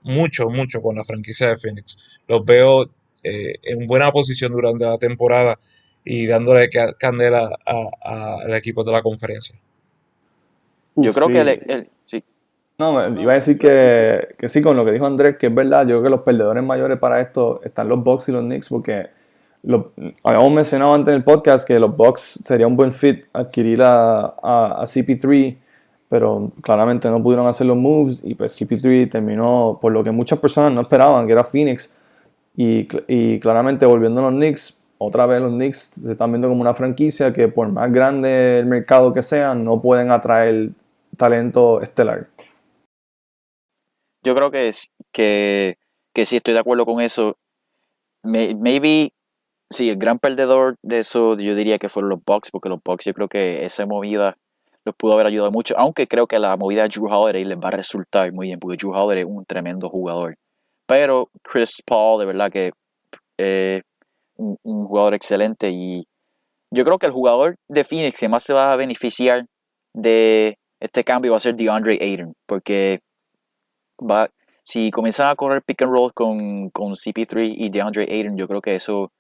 [0.02, 1.98] mucho, mucho con la franquicia de Phoenix.
[2.26, 2.90] Los veo
[3.22, 5.58] eh, en buena posición durante la temporada
[6.04, 7.50] y dándole candela
[8.02, 9.58] al equipo de la conferencia.
[10.96, 11.90] Yo creo que el, sí.
[12.92, 15.86] No, iba a decir que, que, sí, con lo que dijo Andrés, que es verdad.
[15.86, 19.06] Yo creo que los perdedores mayores para esto están los Bucks y los Knicks, porque
[20.22, 24.34] habíamos mencionado antes en el podcast que los Bucks sería un buen fit adquirir a,
[24.42, 25.56] a, CP3,
[26.10, 30.38] pero claramente no pudieron hacer los moves y pues CP3 terminó por lo que muchas
[30.38, 31.96] personas no esperaban, que era Phoenix.
[32.54, 36.60] Y, y claramente volviendo a los Knicks, otra vez los Knicks se están viendo como
[36.60, 40.70] una franquicia que por más grande el mercado que sea, no pueden atraer
[41.16, 42.26] talento estelar.
[44.24, 44.70] Yo creo que,
[45.12, 45.76] que,
[46.14, 47.36] que sí estoy de acuerdo con eso.
[48.22, 49.12] Maybe,
[49.68, 53.04] sí, el gran perdedor de eso yo diría que fueron los Bucks, porque los Bucks
[53.04, 54.38] yo creo que esa movida
[54.86, 57.68] los pudo haber ayudado mucho, aunque creo que la movida de Drew Holiday les va
[57.68, 60.36] a resultar muy bien, porque Drew Holiday es un tremendo jugador.
[60.86, 62.72] Pero Chris Paul, de verdad que
[63.38, 63.82] eh,
[64.36, 66.06] un, un, jugador excelente y
[66.70, 69.46] yo creo que el jugador de Phoenix que más se va a beneficiar
[69.94, 73.00] de este cambio va a ser DeAndre Ayton, porque
[73.98, 74.30] va,
[74.62, 78.62] si comienzan a correr pick and roll con, con CP3 y DeAndre Ayton, yo creo
[78.62, 79.12] que eso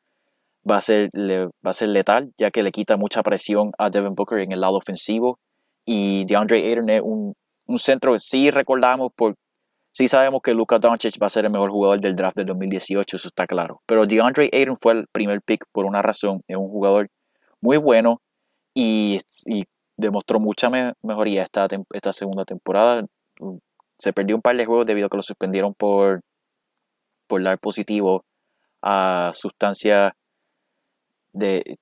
[0.68, 3.90] va a, ser, le, va a ser letal, ya que le quita mucha presión a
[3.90, 5.38] Devin Booker en el lado ofensivo.
[5.84, 7.34] Y DeAndre Ayton es un,
[7.66, 9.34] un centro, sí recordamos, por,
[9.92, 13.16] sí sabemos que Luka Doncic va a ser el mejor jugador del draft del 2018,
[13.16, 13.82] eso está claro.
[13.86, 17.08] Pero DeAndre Ayton fue el primer pick por una razón, es un jugador
[17.60, 18.22] muy bueno
[18.74, 19.64] y, y
[19.96, 20.70] demostró mucha
[21.02, 23.04] mejoría esta, esta segunda temporada.
[23.98, 26.20] Se perdió un par de juegos debido a que lo suspendieron por,
[27.26, 28.24] por dar positivo
[28.82, 30.12] a sustancias
[31.32, 31.78] de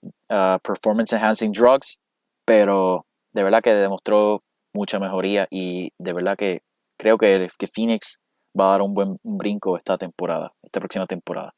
[0.62, 1.98] performance enhancing drugs,
[2.44, 6.62] pero de verdad que demostró mucha mejoría y de verdad que
[6.96, 8.20] creo que, que Phoenix
[8.58, 11.54] va a dar un buen brinco esta temporada, esta próxima temporada.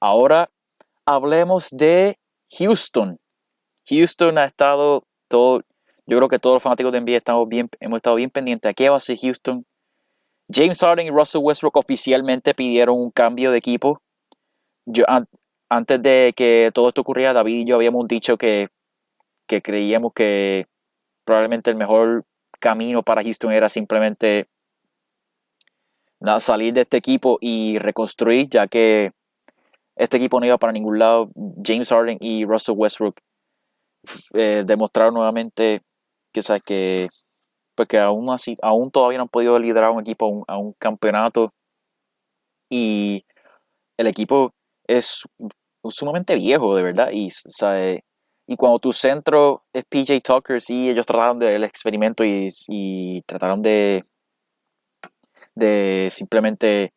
[0.00, 0.50] Ahora
[1.06, 2.18] hablemos de
[2.58, 3.18] Houston.
[3.88, 5.62] Houston ha estado todo,
[6.06, 8.74] yo creo que todos los fanáticos de NBA estamos bien, hemos estado bien pendientes a
[8.74, 9.66] qué va a hacer Houston.
[10.52, 14.00] James Harden y Russell Westbrook oficialmente pidieron un cambio de equipo.
[14.86, 15.04] Yo,
[15.68, 18.68] antes de que todo esto ocurriera, David y yo habíamos dicho que,
[19.48, 20.66] que creíamos que
[21.24, 22.24] probablemente el mejor
[22.60, 24.48] camino para Houston era simplemente
[26.38, 29.12] salir de este equipo y reconstruir, ya que
[29.96, 31.30] este equipo no iba para ningún lado.
[31.64, 33.16] James Harden y Russell Westbrook
[34.34, 35.82] eh, demostraron nuevamente
[36.36, 36.62] que, ¿sabes?
[36.62, 37.08] que,
[37.74, 41.52] pues aún así, aún todavía no han podido liderar un equipo a un, campeonato
[42.70, 43.24] y
[43.98, 44.52] el equipo
[44.86, 45.24] es
[45.88, 47.30] sumamente viejo, de verdad, y,
[48.46, 54.04] y cuando tu centro es PJ Tucker, sí, ellos trataron del experimento y, trataron de,
[55.54, 56.92] de simplemente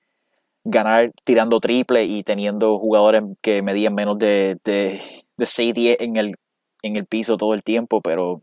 [0.65, 5.02] ganar tirando triple y teniendo jugadores que medían menos de, de,
[5.38, 6.36] de 6-10 en el
[6.84, 8.41] en el piso todo el tiempo, pero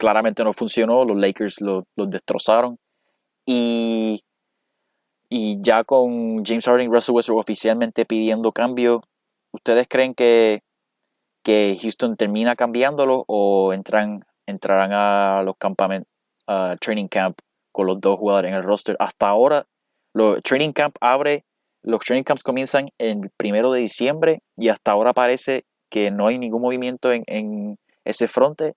[0.00, 1.04] claramente no funcionó.
[1.04, 2.78] Los Lakers los lo destrozaron.
[3.46, 4.20] Y
[5.32, 9.00] y ya con James Harden y Russell Westbrook oficialmente pidiendo cambio,
[9.52, 10.62] ¿ustedes creen que,
[11.44, 14.24] que Houston termina cambiándolo o entrarán
[14.92, 16.10] a los campamentos,
[16.80, 17.38] training camp
[17.70, 18.96] con los dos jugadores en el roster?
[18.98, 19.66] Hasta ahora,
[20.12, 21.44] los training camp abre,
[21.82, 26.38] los training camps comienzan el primero de diciembre y hasta ahora parece que no hay
[26.38, 28.74] ningún movimiento en, en ese fronte.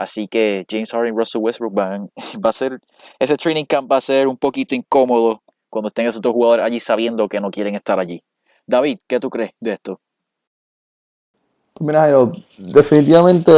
[0.00, 2.10] Así que James Harden y Russell Westbrook van,
[2.42, 2.80] va a ser,
[3.18, 6.80] ese training camp va a ser un poquito incómodo cuando estén esos dos jugadores allí
[6.80, 8.22] sabiendo que no quieren estar allí.
[8.66, 10.00] David, ¿qué tú crees de esto?
[11.80, 13.50] Mira, Jairo, definitivamente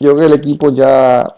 [0.00, 1.36] yo creo que el equipo ya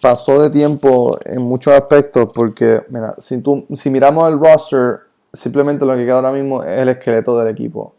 [0.00, 3.40] pasó de tiempo en muchos aspectos porque, mira, si,
[3.76, 4.98] si miramos el roster,
[5.32, 7.94] simplemente lo que queda ahora mismo es el esqueleto del equipo.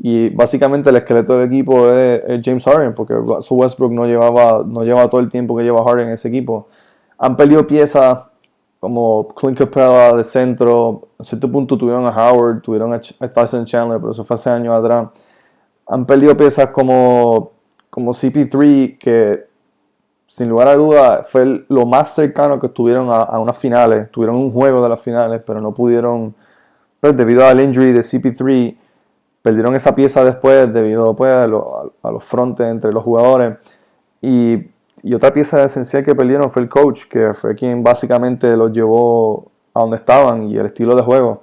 [0.00, 4.84] Y básicamente el esqueleto del equipo es, James Harden, porque su Westbrook no llevaba, no
[4.84, 6.68] lleva todo el tiempo que lleva Harden en ese equipo.
[7.18, 8.20] Han perdido piezas
[8.78, 11.08] como Clint Capella de centro.
[11.18, 14.74] A cierto punto tuvieron a Howard, tuvieron a, Tyson Chandler, pero eso fue hace años
[14.74, 15.08] atrás.
[15.88, 17.52] Han perdido piezas como,
[17.90, 19.48] como CP3, que
[20.26, 24.10] sin lugar a duda fue lo más cercano que estuvieron a, a, unas finales.
[24.12, 26.36] Tuvieron un juego de las finales, pero no pudieron,
[27.00, 28.76] pues debido al injury de CP3,
[29.48, 33.56] perdieron esa pieza después debido pues, a, los frontes entre los jugadores.
[34.20, 34.58] Y,
[35.02, 39.50] y, otra pieza esencial que perdieron fue el coach, que fue quien básicamente los llevó
[39.72, 41.40] a donde estaban y el estilo de juego.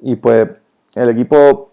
[0.00, 0.50] Y pues
[0.94, 1.70] el equipo,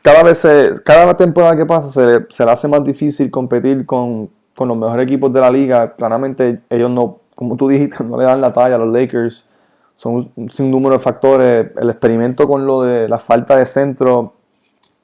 [0.00, 0.46] cada vez,
[0.84, 5.06] cada temporada que pasa, se, se le hace más difícil competir con, con los mejores
[5.06, 5.96] equipos de la liga.
[5.96, 9.48] Claramente ellos no, como tú dijiste, no le dan la talla a los Lakers.
[9.96, 11.72] Son un, un número de factores.
[11.76, 14.34] El experimento con lo de la falta de centro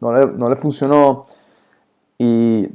[0.00, 1.22] no le, funcionó.
[2.18, 2.68] Y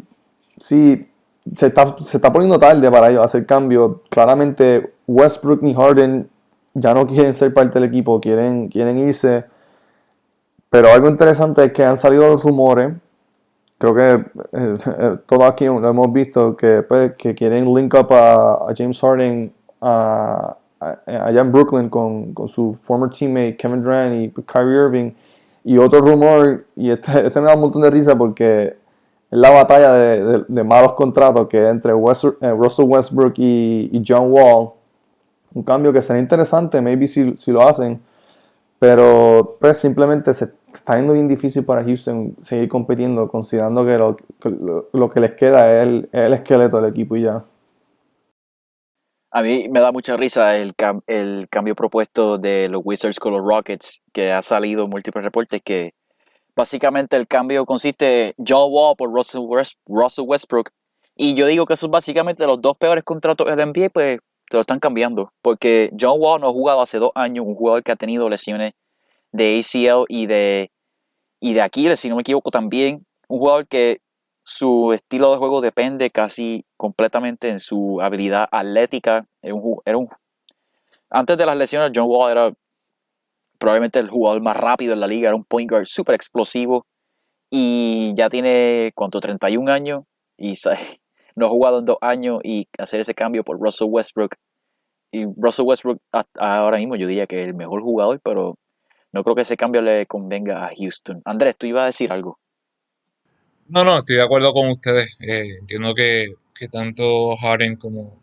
[0.58, 1.08] sí,
[1.56, 4.02] se está, se está poniendo tarde para ellos hacer cambio.
[4.10, 6.30] Claramente Westbrook y Harden
[6.74, 9.46] ya no quieren ser parte del equipo, quieren, quieren irse.
[10.70, 12.94] Pero algo interesante es que han salido los rumores,
[13.78, 18.12] creo que eh, eh, todos aquí lo hemos visto, que, pues, que quieren link up
[18.12, 24.76] a, James Harden allá en Brooklyn con, con, su former teammate Kevin Durant y Kyrie
[24.76, 25.12] Irving
[25.66, 28.78] y otro rumor, y este, este, me da un montón de risa porque
[29.32, 34.70] es la batalla de, malos contratos que entre eh, Russell Westbrook y, John Wall.
[35.54, 38.00] Un cambio que sería interesante, maybe si, si lo hacen.
[38.78, 44.18] Pero pues simplemente se está yendo bien difícil para Houston seguir compitiendo, considerando que lo,
[44.92, 47.44] lo, que les queda es el esqueleto del equipo y ya.
[49.36, 50.74] A mí me da mucha risa el,
[51.08, 55.62] el cambio propuesto de los Wizards con los Rockets, que ha salido en múltiples reportes,
[55.62, 55.94] que
[56.56, 59.42] básicamente el cambio consiste en John Wall por Russell,
[60.26, 60.70] Westbrook.
[61.18, 64.20] Y yo digo que son básicamente los dos peores contratos del NBA, pues
[64.50, 65.34] te lo están cambiando.
[65.42, 68.72] Porque John Wall no ha jugado hace dos años, un jugador que ha tenido lesiones
[69.34, 70.72] de ACL y de,
[71.42, 73.06] y de Aquiles, si no me equivoco también.
[73.28, 74.00] Un jugador que
[74.44, 79.26] su estilo de juego depende casi completamente en su habilidad atlética.
[79.42, 80.10] Era un,
[81.10, 82.54] antes de las lesiones, John Wall era
[83.58, 86.86] probablemente el jugador más rápido en la liga, era un point guard súper explosivo
[87.50, 89.20] y ya tiene, ¿cuánto?
[89.20, 90.04] 31 años
[90.38, 90.54] y
[91.36, 94.36] no ha jugado en dos años y hacer ese cambio por Russell Westbrook.
[95.12, 96.00] Y Russell Westbrook
[96.38, 98.58] ahora mismo yo diría que es el mejor jugador, pero
[99.14, 101.22] no creo que ese cambio le convenga a Houston.
[101.24, 102.38] Andrés, tú ibas a decir algo.
[103.68, 105.18] No, no, estoy de acuerdo con ustedes.
[105.22, 106.36] Eh, entiendo que,
[106.72, 108.20] tanto Harden como,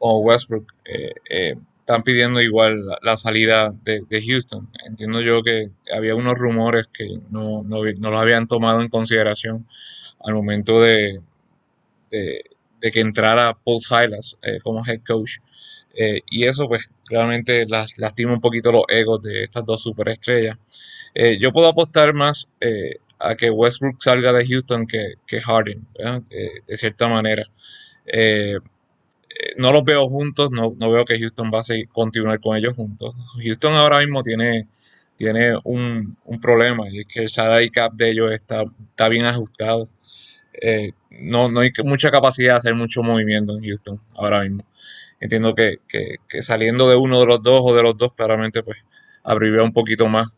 [0.00, 4.68] Westbrook eh, eh, están pidiendo igual la, salida de, Houston.
[4.86, 9.66] Entiendo yo que había unos rumores que no, no, los habían tomado en consideración
[10.20, 11.20] al momento de,
[12.10, 12.42] de,
[12.92, 15.38] que entrara Paul Silas como head coach.
[16.30, 20.58] y eso pues realmente las, lastima un poquito los egos de estas dos superestrellas.
[21.40, 22.50] yo puedo apostar más
[23.18, 25.86] a que Westbrook salga de Houston que, que Harden,
[26.66, 27.44] de cierta manera.
[28.06, 28.56] Eh,
[29.38, 32.74] eh, no los veo juntos, no, veo que Houston va a seguir, continuar con ellos
[32.74, 33.14] juntos.
[33.42, 34.68] Houston ahora mismo tiene,
[35.16, 36.10] tiene un,
[36.42, 39.88] problema y es que el salary cap de ellos está, está bien ajustado.
[40.60, 44.64] Eh, no, no hay mucha capacidad de hacer mucho movimiento en Houston ahora mismo.
[45.20, 45.78] Entiendo que,
[46.42, 48.78] saliendo de uno de los dos o de los dos, claramente pues
[49.24, 50.28] abriría un poquito más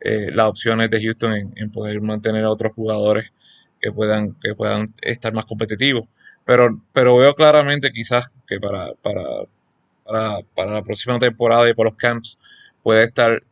[0.00, 3.32] eh, las opciones de Houston en, poder mantener a otros jugadores
[3.80, 6.08] que puedan, que puedan estar más competitivos.
[6.44, 9.22] Pero, pero veo claramente quizás que para, para,
[10.54, 12.38] para, la próxima temporada y para los camps
[12.82, 13.42] puede estar,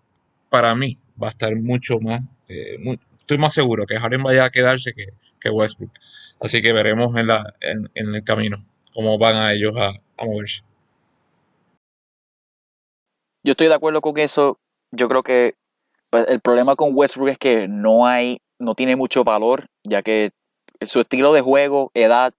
[0.48, 2.78] para mí, va a estar mucho más, eh,
[3.20, 5.92] estoy más seguro que Harden vaya a quedarse que, Westbrook.
[6.40, 8.56] Así que veremos en, la, en, el camino
[8.92, 9.92] cómo van a ellos a,
[10.24, 10.62] moverse.
[13.44, 14.58] Yo estoy de acuerdo con eso
[14.90, 15.54] yo creo que
[16.12, 20.30] el problema con Westbrook es que no hay, no tiene mucho valor, ya que
[20.82, 22.32] su estilo de juego, edad,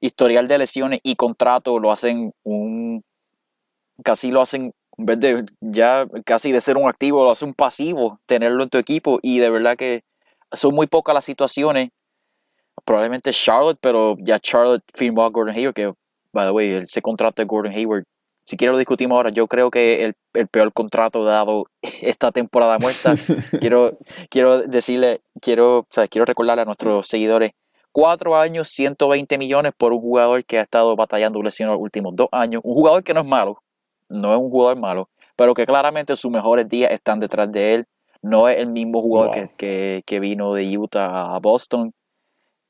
[0.00, 3.02] historial de lesiones y contrato lo hacen un,
[4.02, 7.54] casi lo hacen, en vez de ya casi de ser un activo, lo hace un
[7.54, 9.18] pasivo, tenerlo en tu equipo.
[9.22, 10.02] Y de verdad que
[10.52, 11.90] son muy pocas las situaciones,
[12.84, 15.92] probablemente Charlotte, pero ya Charlotte firmó a Gordon Hayward, que,
[16.32, 18.04] by the way, ese contrato de Gordon Hayward
[18.44, 21.66] si quiero lo discutimos ahora, yo creo que el, el peor contrato dado
[22.02, 23.14] esta temporada muerta.
[23.60, 27.52] quiero, quiero decirle, quiero, o sea, quiero recordarle a nuestros seguidores,
[27.90, 32.28] cuatro años, 120 millones por un jugador que ha estado batallando lesión los últimos dos
[32.32, 32.60] años.
[32.64, 33.62] Un jugador que no es malo,
[34.08, 37.86] no es un jugador malo, pero que claramente sus mejores días están detrás de él.
[38.20, 41.92] No es el mismo jugador que, que, que, vino de Utah a Boston.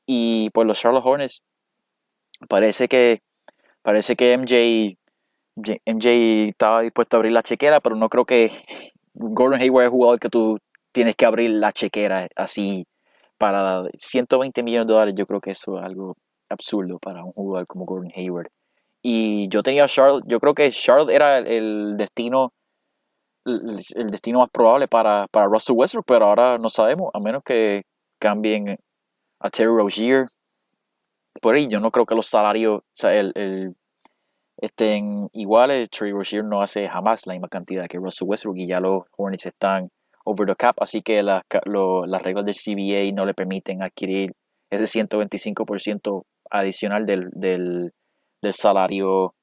[0.05, 1.43] Y pues los Charlotte Hornets,
[2.49, 3.21] parece que,
[3.81, 4.97] parece que MJ
[5.55, 8.51] MJ estaba dispuesto a abrir la chequera, pero no creo que
[9.13, 10.57] Gordon Hayward es jugador que tú
[10.91, 12.85] tienes que abrir la chequera así
[13.37, 15.15] para 120 millones de dólares.
[15.17, 16.17] Yo creo que eso es algo
[16.49, 18.49] absurdo para un jugador como Gordon Hayward.
[19.01, 22.51] Y yo tenía a Charlotte, yo creo que Charlotte era el destino
[23.45, 27.83] el destino más probable para, para Russell Westbrook, pero ahora no sabemos, a menos que
[28.19, 28.79] cambien
[29.39, 30.25] a Terry Rozier.
[31.41, 33.75] Por ahí yo no creo que los salarios, o sea, el
[34.57, 35.89] estén iguales.
[35.89, 39.45] Trey Rozier no hace jamás la misma cantidad que Russell Westbrook y ya los Hornets
[39.45, 39.89] están
[40.25, 41.43] over the cap, así que las
[42.23, 44.33] reglas del CBA no le permiten adquirir
[44.71, 47.93] ese 125% adicional del, del,
[48.41, 49.35] del salario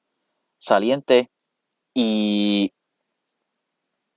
[0.59, 1.29] saliente.
[1.95, 2.71] Y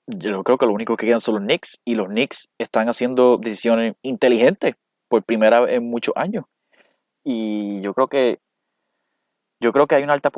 [0.07, 3.39] yo creo que lo único que quedan son los Knicks y los Knicks están haciendo
[3.39, 4.75] decisiones inteligentes
[5.09, 6.45] por primera vez en muchos años.
[7.25, 8.39] Y yo creo que
[9.61, 10.31] yo creo que hay una alta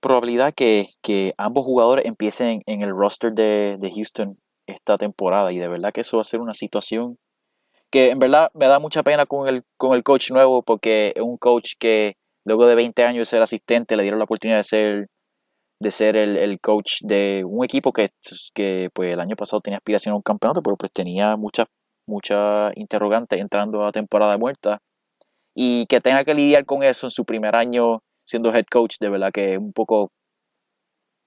[0.00, 5.92] probabilidad que, ambos jugadores empiecen en el roster de, Houston esta temporada y de verdad
[5.92, 7.18] que eso va a ser una situación
[7.90, 11.22] que en verdad me da mucha pena con el, con el coach nuevo porque es
[11.22, 14.64] un coach que luego de 20 años de ser asistente le dieron la oportunidad de
[14.64, 15.08] ser,
[15.80, 18.12] de ser el, coach de un equipo que,
[18.54, 21.66] que pues el año pasado tenía aspiración a un campeonato pero pues tenía muchas
[22.06, 24.82] muchas interrogantes entrando a temporada muerta.
[25.54, 29.10] Y que tenga que lidiar con eso en su primer año siendo head coach, de
[29.10, 30.10] verdad que es un poco,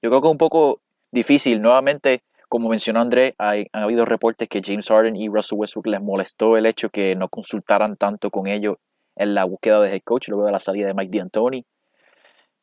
[0.01, 0.81] yo creo que es un poco
[1.11, 1.61] difícil.
[1.61, 6.01] Nuevamente, como mencionó André, hay, han habido reportes que James Harden y Russell Westbrook les
[6.01, 8.77] molestó el hecho que no consultaran tanto con ellos
[9.15, 11.63] en la búsqueda de head coach luego de la salida de Mike D'Antoni.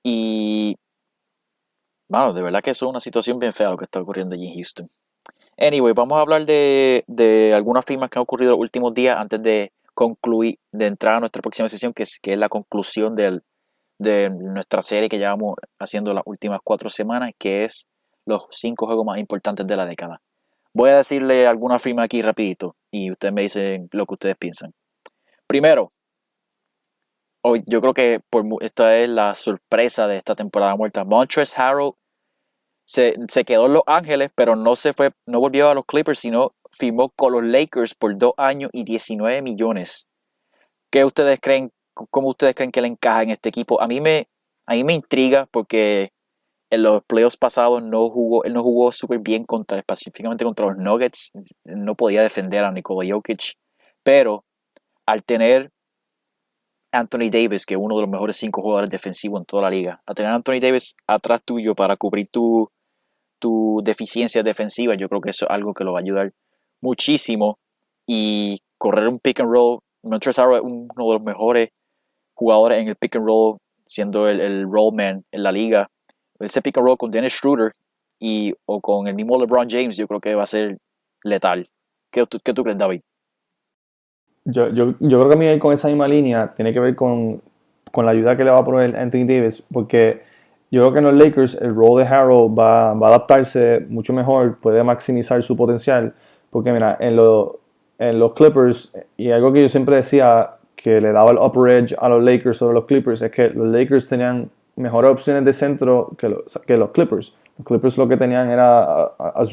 [0.05, 0.77] Y,
[2.09, 4.49] bueno, de verdad que eso es una situación bien fea lo que está ocurriendo allí
[4.49, 4.89] en Houston.
[5.57, 9.41] Anyway, vamos a hablar de, de algunas firmas que han ocurrido los últimos días antes
[9.41, 13.43] de concluir, de entrar a nuestra próxima sesión, que es, que es la conclusión del,
[14.03, 17.87] de nuestra serie que llevamos haciendo las últimas cuatro semanas, que es
[18.27, 20.21] los cinco juegos más importantes de la década.
[20.75, 24.73] Voy a decirle alguna firma aquí rapidito y ustedes me dicen lo que ustedes piensan.
[25.47, 25.93] Primero,
[27.43, 28.21] hoy yo creo que
[28.61, 31.05] esta es la sorpresa de esta temporada muerta.
[31.05, 31.93] Montrezl Harrell
[32.87, 36.19] se, se, quedó en Los Ángeles, pero no se fue, no volvió a los Clippers,
[36.19, 40.09] sino firmó con los Lakers por dos años y 19 millones.
[40.91, 43.81] ¿Qué ustedes creen ¿Cómo ustedes creen que le encaja en este equipo?
[43.81, 44.29] A mí me,
[44.67, 46.13] a mí me intriga porque
[46.71, 50.79] en los playoffs pasados no jugó, él no jugó súper bien contra, específicamente contra los
[50.79, 51.33] Nuggets.
[51.65, 53.57] No podía defender a Nikola Jokic.
[54.03, 54.45] Pero
[55.05, 55.71] al tener
[56.91, 60.03] Anthony Davis, que es uno de los mejores cinco jugadores defensivos en toda la liga,
[60.07, 62.71] al tener Anthony Davis atrás tuyo para cubrir tu,
[63.39, 66.33] tu deficiencia defensiva, yo creo que eso es algo que lo va a ayudar
[66.81, 67.59] muchísimo.
[68.07, 69.81] Y correr un pick and roll.
[70.03, 71.69] Montrezl es uno de los mejores
[72.43, 75.89] jugadores en el pick and roll, siendo el, el man en la liga.
[76.41, 77.73] Ese pick and roll con Dennis Schroeder
[78.19, 80.79] y, o con el mismo LeBron James, yo creo que va a ser
[81.23, 81.69] letal.
[82.11, 83.01] ¿Qué, qué tú crees, David?
[84.45, 87.41] Yo, yo, yo, creo que a mí con esa misma línea tiene que ver con,
[87.93, 90.23] con, la ayuda que le va a poner Anthony Davis, porque
[90.73, 94.13] yo creo que en los Lakers el rol de Harrow va, va a adaptarse mucho
[94.13, 96.13] mejor, puede maximizar su potencial,
[96.51, 97.61] porque mira, en, lo,
[97.99, 101.95] en los Clippers, y algo que yo siempre decía, que le daba el upper edge
[101.99, 106.11] a los Lakers sobre los Clippers es que los Lakers tenían mejores opciones de centro
[106.19, 107.35] que los, que los Clippers.
[107.59, 109.45] Los Clippers lo que tenían era a,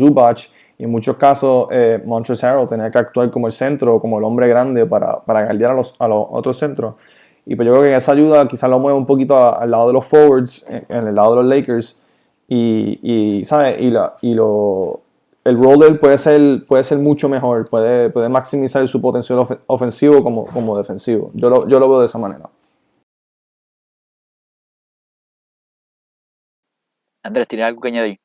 [0.80, 4.48] y en muchos casos eh, Montrezl tenía que actuar como el centro, como el hombre
[4.48, 6.96] grande para, para guardiar a los, a los otros centros.
[7.46, 9.94] Y pues yo creo que esa ayuda quizás lo mueve un poquito al lado de
[9.94, 12.00] los forwards, en, el lado de los Lakers.
[12.48, 13.76] Y, y ¿sabes?
[13.82, 15.02] Y, la, y lo,
[15.44, 19.40] el rol de él puede ser, puede ser mucho mejor, puede, puede maximizar su potencial
[19.68, 21.32] ofensivo como, como defensivo.
[21.34, 22.50] Yo lo, yo lo veo de esa manera.
[27.24, 28.18] Andrés, ¿tienes algo que añadir?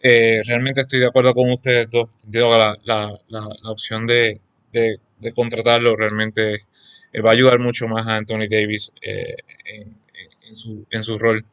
[0.00, 2.10] Eh, realmente estoy de acuerdo con ustedes dos.
[2.22, 4.40] Digo, la, la, la, la opción de,
[4.72, 6.54] de, de contratarlo realmente
[7.12, 9.96] eh, va a ayudar mucho más a Anthony Davis eh, en,
[10.42, 11.44] en su, en su rol.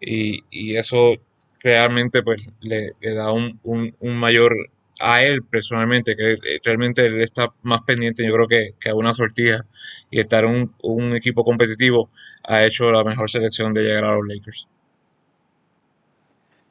[0.00, 1.16] Y, y eso
[1.60, 4.54] realmente pues le, le da un, un, un mayor
[5.00, 8.94] a él personalmente, que eh, realmente él está más pendiente, yo creo que, que a
[8.94, 9.64] una sortija
[10.10, 12.08] y estar en un, un equipo competitivo
[12.44, 14.68] ha hecho la mejor selección de llegar a los Lakers.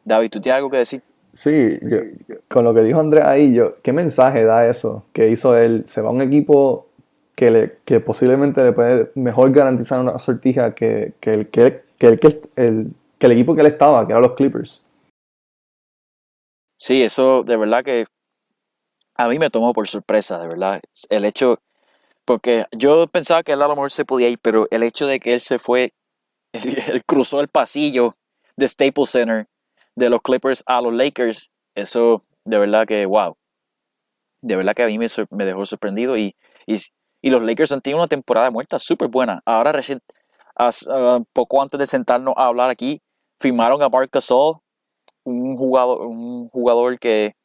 [0.03, 1.01] David, ¿tú tienes algo que decir?
[1.33, 1.99] Sí, yo-
[2.47, 5.83] con lo que dijo Andrés ahí, yo, ¿qué mensaje da eso que hizo él?
[5.85, 6.87] Se va a un equipo
[7.35, 11.81] que, le, que posiblemente le puede mejor garantizar una sortija que, que, el, que, el,
[11.97, 14.85] que, el, que el- que el equipo que él estaba, que eran los Clippers.
[16.77, 18.05] Sí, eso de verdad que
[19.15, 20.79] a mí me tomó por sorpresa, de verdad.
[21.09, 21.59] El hecho,
[22.23, 25.19] porque yo pensaba que él a lo mejor se podía ir, pero el hecho de
[25.19, 25.93] que él se fue,
[26.53, 28.13] él, cruzó el pasillo
[28.55, 29.47] de Staples Center
[29.95, 33.35] de los Clippers a los Lakers, eso de verdad que, wow.
[34.41, 36.35] De verdad que a mí me, me dejó sorprendido y,
[36.67, 36.77] y,
[37.21, 39.41] y los Lakers han tenido una temporada muerta súper buena.
[39.45, 39.99] Ahora, recién,
[40.55, 40.69] ah,
[41.33, 43.01] poco antes de sentarnos a hablar aquí,
[43.39, 44.57] firmaron a Marc Gasol,
[45.23, 47.35] un jugador, un jugador que,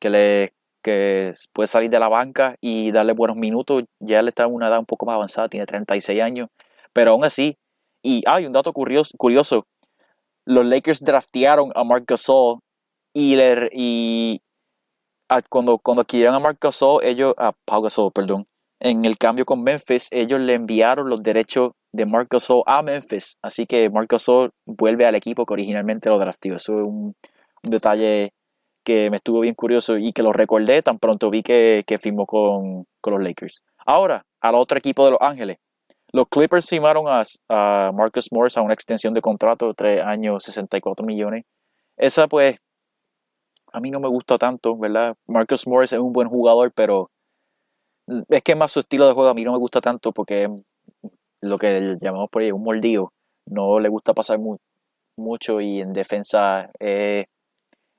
[0.00, 3.84] que que puede salir de la banca y darle buenos minutos.
[4.00, 6.48] Ya él está en una edad un poco más avanzada, tiene 36 años,
[6.92, 7.56] pero aún así.
[8.02, 9.66] Y hay un dato curioso, curioso.
[10.44, 12.60] Los Lakers draftearon a Marc Gasol
[13.12, 14.40] y, le, y
[15.50, 18.46] cuando, cuando adquirieron a Marc Gasol, ellos, a Pau Gasol, perdón,
[18.80, 23.38] en el cambio con Memphis, ellos le enviaron los derechos de Marc Gasol a Memphis.
[23.42, 26.56] Así que Marc Gasol vuelve al equipo que originalmente lo drafteó.
[26.56, 27.14] Eso es un,
[27.62, 28.32] detalle
[28.84, 32.24] que me estuvo bien curioso y que lo recordé tan pronto vi que, que firmó
[32.24, 33.62] con, con los Lakers.
[33.84, 35.58] Ahora, al otro equipo de Los Ángeles.
[36.12, 40.42] Los Clippers firmaron a, a Marcus Morris a una extensión de contrato de 3 años,
[40.44, 41.44] 64 millones.
[41.98, 42.58] Esa pues
[43.72, 45.16] a mí no me gusta tanto, ¿verdad?
[45.26, 47.10] Marcus Morris es un buen jugador, pero
[48.28, 50.48] es que más su estilo de juego a mí no me gusta tanto porque
[51.42, 53.12] lo que llamamos por ahí un mordido.
[53.46, 54.58] No le gusta pasar mu-
[55.16, 57.26] mucho y en defensa es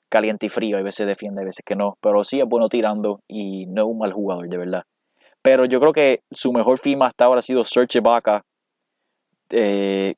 [0.09, 0.77] caliente y frío.
[0.77, 1.97] Hay veces defiende, hay veces que no.
[2.01, 4.83] Pero sí es bueno tirando y no es un mal jugador, de verdad.
[5.43, 8.43] Pero yo creo que su mejor firma hasta ahora ha sido Serge Ibaka.
[9.49, 10.15] Eh,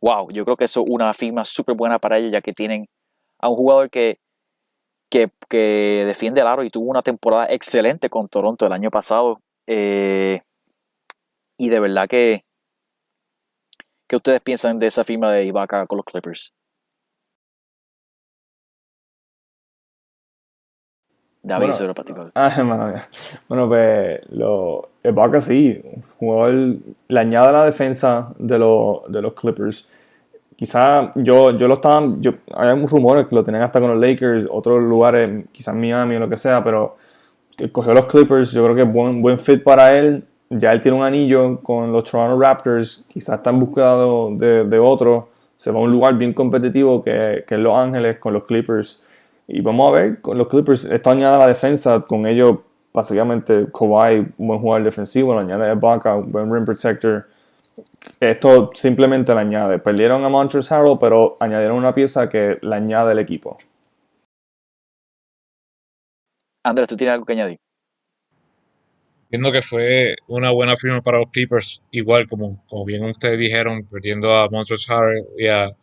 [0.00, 2.86] wow, yo creo que eso es una firma súper buena para ellos, ya que tienen
[3.38, 4.18] a un jugador que,
[5.10, 9.38] que, que defiende el aro y tuvo una temporada excelente con Toronto el año pasado.
[9.66, 10.40] Eh,
[11.58, 12.42] y de verdad que,
[14.08, 16.52] ¿qué ustedes piensan de esa firma de Ibaka con los Clippers?
[21.42, 22.32] David, Bueno, brother.
[22.34, 23.08] Ah, mía.
[23.48, 25.80] Bueno, pues lo, Ibaka sí,
[26.18, 29.88] jugó el- le añade la defensa de, los de los Clippers.
[30.56, 34.46] Quizá yo, yo lo estaba, yo, hay rumores que lo tenían hasta con los Lakers,
[34.50, 36.96] otros lugares, quizás Miami o lo que sea, pero
[37.56, 40.24] que cogió los Clippers, yo creo que es buen, buen fit para él.
[40.50, 45.28] Ya él tiene un anillo con los Toronto Raptors, quizás está en de, otro.
[45.56, 49.02] Se va a un lugar bien competitivo que, es Los Ángeles con los Clippers.
[49.48, 52.58] Y vamos a ver, con los Clippers, esto añade a la defensa, con ellos
[52.92, 57.26] básicamente Kawhi, un buen jugador defensivo, le añade Ibaka, un buen rim protector.
[58.20, 59.78] Esto simplemente le añade.
[59.78, 63.58] Perdieron a Montrezl Harrell, pero añadieron una pieza que le añade el equipo.
[66.64, 67.65] Andrés, ¿tú tienes algo que añadir?
[69.28, 73.84] Viendo que fue una buena firma para los Clippers, igual como, como bien ustedes dijeron,
[73.86, 75.76] perdiendo a Montrezl Harrell y a,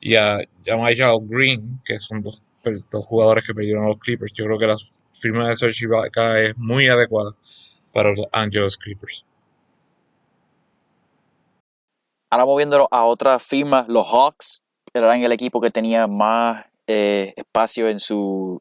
[0.00, 0.38] y a
[1.22, 4.32] Green, que son dos, pues, dos jugadores que perdieron a los Clippers.
[4.32, 4.76] Yo creo que la
[5.12, 7.34] firma de Serge Ibaka es muy adecuada
[7.92, 9.24] para los Angeles Clippers.
[12.30, 17.88] Ahora moviéndolo a otra firma, los Hawks eran el equipo que tenía más eh, espacio
[17.88, 18.60] en su,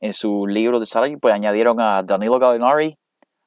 [0.00, 2.96] en su libro de salario, pues añadieron a Danilo Gallinari,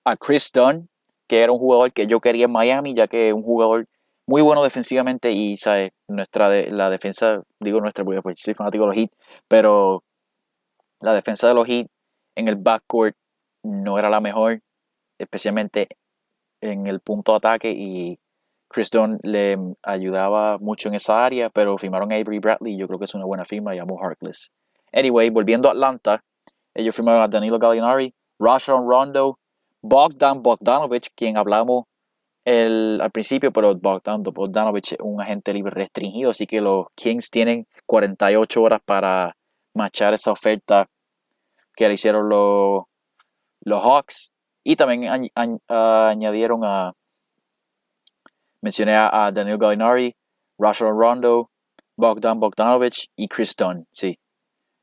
[0.04, 0.90] a Chris Dunn,
[1.28, 3.88] que era un jugador que yo quería en Miami, ya que es un jugador
[4.28, 5.92] muy bueno defensivamente y ¿sabes?
[6.08, 9.12] nuestra de, la defensa, digo nuestra porque pues, soy fanático de los Heat,
[9.48, 10.04] pero
[11.00, 11.88] la defensa de los Heat
[12.36, 13.16] en el backcourt
[13.64, 14.62] no era la mejor,
[15.18, 15.90] especialmente
[16.62, 18.20] en el punto de ataque y
[18.70, 23.00] Chris Dunn le ayudaba mucho en esa área, pero firmaron a Avery Bradley, yo creo
[23.00, 24.52] que es una buena firma, llamó Harkless.
[24.94, 26.24] Anyway, volviendo a Atlanta,
[26.74, 29.40] ellos firmaron a Danilo Gallinari, Rajon Rondo,
[29.82, 31.86] Bogdan Bogdanovic, quien hablamos
[32.46, 37.30] el, al principio, pero Bogdan Bogdanovic es un agente libre restringido, así que los Kings
[37.30, 39.36] tienen 48 horas para
[39.74, 40.88] machar esa oferta
[41.76, 42.84] que le hicieron los,
[43.62, 44.32] los Hawks.
[44.64, 46.94] Y también añ, añ, añadieron a,
[48.62, 50.16] mencioné a, Daniel Gallinari,
[50.60, 51.50] Rajon Rondo,
[51.96, 54.18] Bogdan Bogdanovic y Chris Dunn, sí.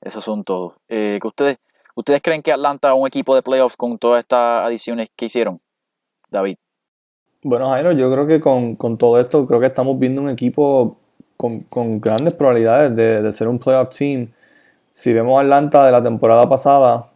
[0.00, 0.74] Esos son todos.
[0.88, 1.58] Eh, ustedes,
[1.98, 5.60] ¿Ustedes creen que Atlanta es un equipo de playoffs con todas estas adiciones que hicieron?
[6.30, 6.56] David.
[7.42, 10.96] Bueno, Jairo, yo creo que con, todo esto, creo que estamos viendo un equipo
[11.36, 14.28] con, grandes probabilidades de, de, ser un playoff team.
[14.92, 17.10] Si vemos Atlanta de la temporada pasada,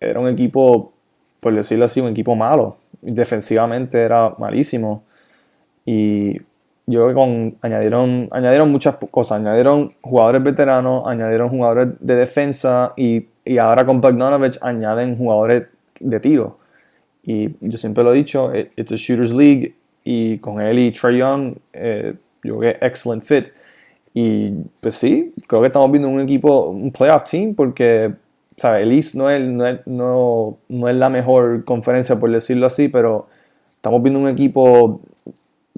[0.00, 0.94] era un equipo,
[1.40, 2.78] por decirlo así, un equipo malo.
[3.02, 5.04] Defensivamente era malísimo.
[5.84, 6.38] Y
[6.86, 9.38] yo creo que con, añadieron, añadieron muchas cosas.
[9.38, 13.26] Añadieron jugadores veteranos, añadieron jugadores de defensa y,
[13.58, 15.64] ahora con Bogdanovich añaden jugadores
[16.00, 16.58] de tiro.
[17.22, 19.74] Y yo siempre lo he dicho, it's a shooter's league
[20.04, 23.46] y con él y Trey Young, eh, yo creo que excellent fit.
[24.12, 28.12] Y pues sí, creo que estamos viendo un equipo, un playoff team, porque
[28.56, 28.82] ¿sabes?
[28.82, 32.88] el East no es, no, es, no, no es la mejor conferencia, por decirlo así,
[32.88, 33.26] pero
[33.76, 35.00] estamos viendo un equipo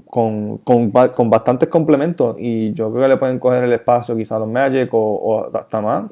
[0.04, 4.38] con, con, con, bastantes complementos y yo creo que le pueden coger el espacio quizá
[4.38, 6.04] los Magic o, hasta más.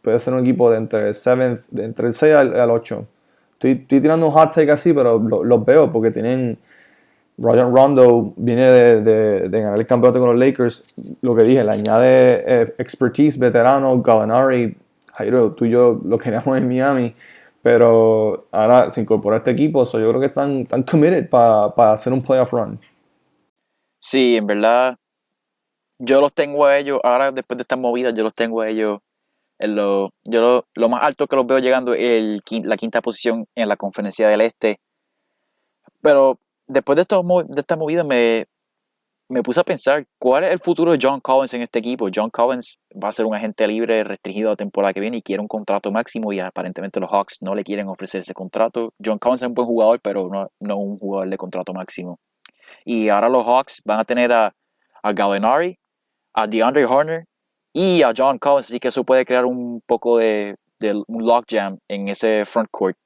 [0.00, 3.06] Puede ser un equipo de entre el, 7, de entre el 6 al, 8.
[3.54, 6.58] Estoy, estoy, tirando un hot take así, pero los veo porque tienen...
[7.38, 9.02] Roger Rondo viene de,
[9.50, 10.84] de, ganar el campeonato con los Lakers.
[11.20, 14.74] Lo que dije, le añade eh, expertise, veterano, Gallinari,
[15.12, 17.14] Jairo, tú y yo lo queríamos en Miami,
[17.60, 22.12] pero ahora se incorpora este equipo, so yo creo que están, están committed para hacer
[22.14, 22.78] un playoff run.
[24.08, 24.98] Sí, en verdad,
[25.98, 29.00] yo los tengo a ellos, ahora después de esta movida, yo los tengo a ellos
[29.58, 33.68] en lo, yo lo, más alto que los veo llegando es la quinta posición en
[33.68, 34.78] la conferencia del este.
[36.02, 36.38] Pero
[36.68, 38.46] después de, esto, de esta movida me,
[39.28, 42.06] me puse a pensar cuál es el futuro de John Collins en este equipo.
[42.14, 45.42] John Collins va a ser un agente libre restringido la temporada que viene y quiere
[45.42, 48.92] un contrato máximo y aparentemente los Hawks no le quieren ofrecer ese contrato.
[49.04, 52.20] John Collins es un buen jugador, pero no, no un jugador de contrato máximo.
[52.86, 54.54] Y ahora los Hawks van a tener a,
[55.02, 55.76] a Gallinari,
[56.32, 57.24] a DeAndre Horner
[57.72, 61.78] y a John Collins, así que eso puede crear un poco de, de un logjam
[61.88, 62.96] en ese front court.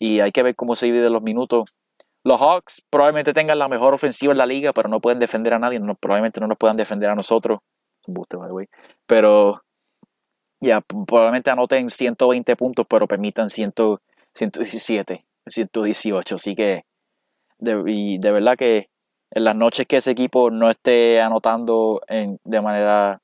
[0.00, 1.70] Y hay que ver cómo se divide los minutos.
[2.24, 5.60] Los Hawks probablemente tengan la mejor ofensiva en la liga, pero no pueden defender a
[5.60, 5.80] nadie.
[6.00, 7.60] Probablemente no nos puedan defender a nosotros.
[9.06, 9.62] Pero
[10.60, 13.74] ya, probablemente anoten 120 puntos, pero permitan 100,
[14.34, 16.34] 117, 118.
[16.34, 16.84] Así que
[17.62, 18.88] de, y de verdad que
[19.30, 23.20] en las noches que ese equipo no esté anotando en, de manera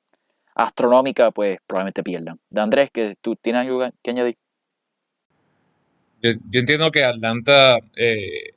[0.55, 2.39] astronómica, pues probablemente pierdan.
[2.49, 4.37] De Andrés, que tú tienes algo que añadir.
[6.21, 8.51] Yo, entiendo que Atlanta eh,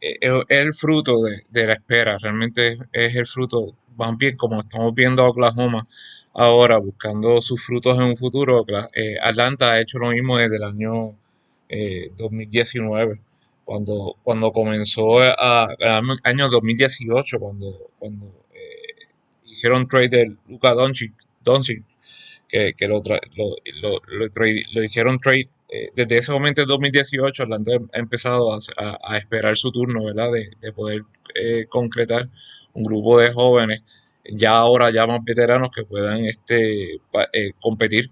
[0.00, 1.14] es, el fruto
[1.48, 5.84] de, la espera, realmente es el fruto, van bien como estamos viendo a Oklahoma
[6.32, 8.64] ahora, buscando sus frutos en un futuro.
[8.94, 11.14] Eh, Atlanta ha hecho lo mismo desde el año
[12.16, 13.20] 2019.
[13.66, 15.68] Eh, cuando, cuando comenzó a,
[16.24, 19.06] año 2018, cuando, cuando eh,
[19.44, 21.12] hicieron trade de Luka Doncic,
[22.48, 23.02] que, que lo,
[23.36, 24.00] lo,
[24.72, 28.58] lo, hicieron trade eh, desde ese momento en 2018 Atlanta ha empezado a,
[29.02, 30.30] a, esperar su turno, ¿verdad?
[30.30, 31.02] De, de poder
[31.34, 32.28] eh, concretar
[32.72, 33.82] un grupo de jóvenes
[34.30, 37.00] ya ahora ya más veteranos que puedan este,
[37.60, 38.10] competir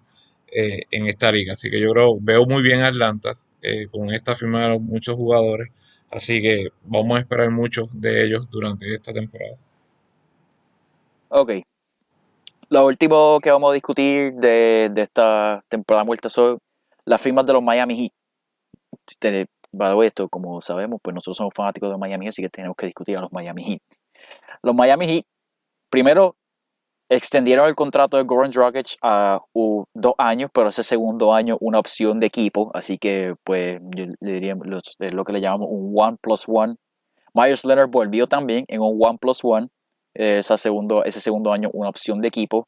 [0.52, 1.54] en esta liga.
[1.54, 3.36] Así que yo creo, veo muy bien a Atlanta.
[3.66, 5.70] Eh, con esta firma muchos jugadores.
[6.10, 9.56] Así que vamos a esperar mucho de ellos durante esta temporada.
[11.30, 11.50] Ok.
[12.68, 16.58] Lo último que vamos a discutir de, esta temporada muerta son
[17.06, 18.12] las firmas de los Miami Heat.
[19.08, 19.46] Este,
[20.02, 23.22] esto, como sabemos, pues nosotros somos fanáticos de Miami, así que tenemos que discutir a
[23.22, 23.80] los Miami Heat.
[24.62, 25.24] Los Miami Heat,
[25.88, 26.36] primero,
[27.10, 32.18] Extendieron el contrato de Goran Dragic a dos años, pero ese segundo año una opción
[32.18, 34.56] de equipo, así que pues yo le diría
[35.00, 36.76] es lo que le llamamos un one plus one.
[37.34, 39.68] Myers Leonard volvió también en un one plus one,
[40.14, 42.66] ese segundo, ese segundo año una opción de equipo.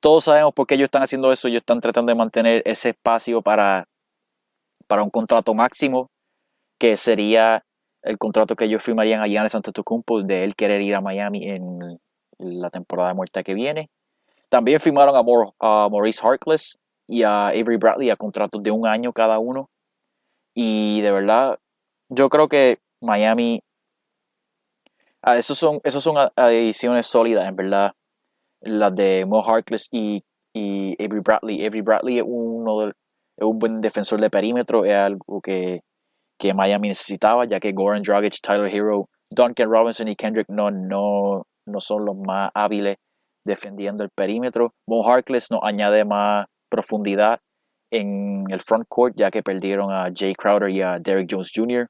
[0.00, 3.42] Todos sabemos por qué ellos están haciendo eso, ellos están tratando de mantener ese espacio
[3.42, 3.84] para,
[4.86, 6.08] para un contrato máximo,
[6.78, 7.62] que sería
[8.02, 11.98] el contrato que ellos firmarían a Giannis Antetokounmpo de él querer ir a Miami en
[12.38, 13.90] la temporada muerta que viene.
[14.48, 16.78] También firmaron a, Maurice Harkless
[17.08, 19.68] y a Avery Bradley a contratos de un año cada uno.
[20.54, 21.58] Y de verdad,
[22.08, 23.60] yo creo que Miami,
[25.22, 27.92] ah, esos son, esos son adiciones sólidas, en verdad.
[28.60, 30.24] Las de Mo Harkless y,
[30.54, 31.66] y Avery Bradley.
[31.66, 32.94] Avery Bradley es, uno es
[33.44, 35.82] un buen defensor de perímetro, es algo que,
[36.38, 41.46] que Miami necesitaba, ya que Goran Dragic, Tyler Hero, Duncan Robinson y Kendrick no, no,
[41.66, 42.96] no son los más hábiles
[43.44, 44.72] defendiendo el perímetro.
[44.88, 47.38] Mo Harkless nos añade más profundidad
[47.90, 51.86] en el front court, ya que perdieron a Jay Crowder y a Derek Jones Jr.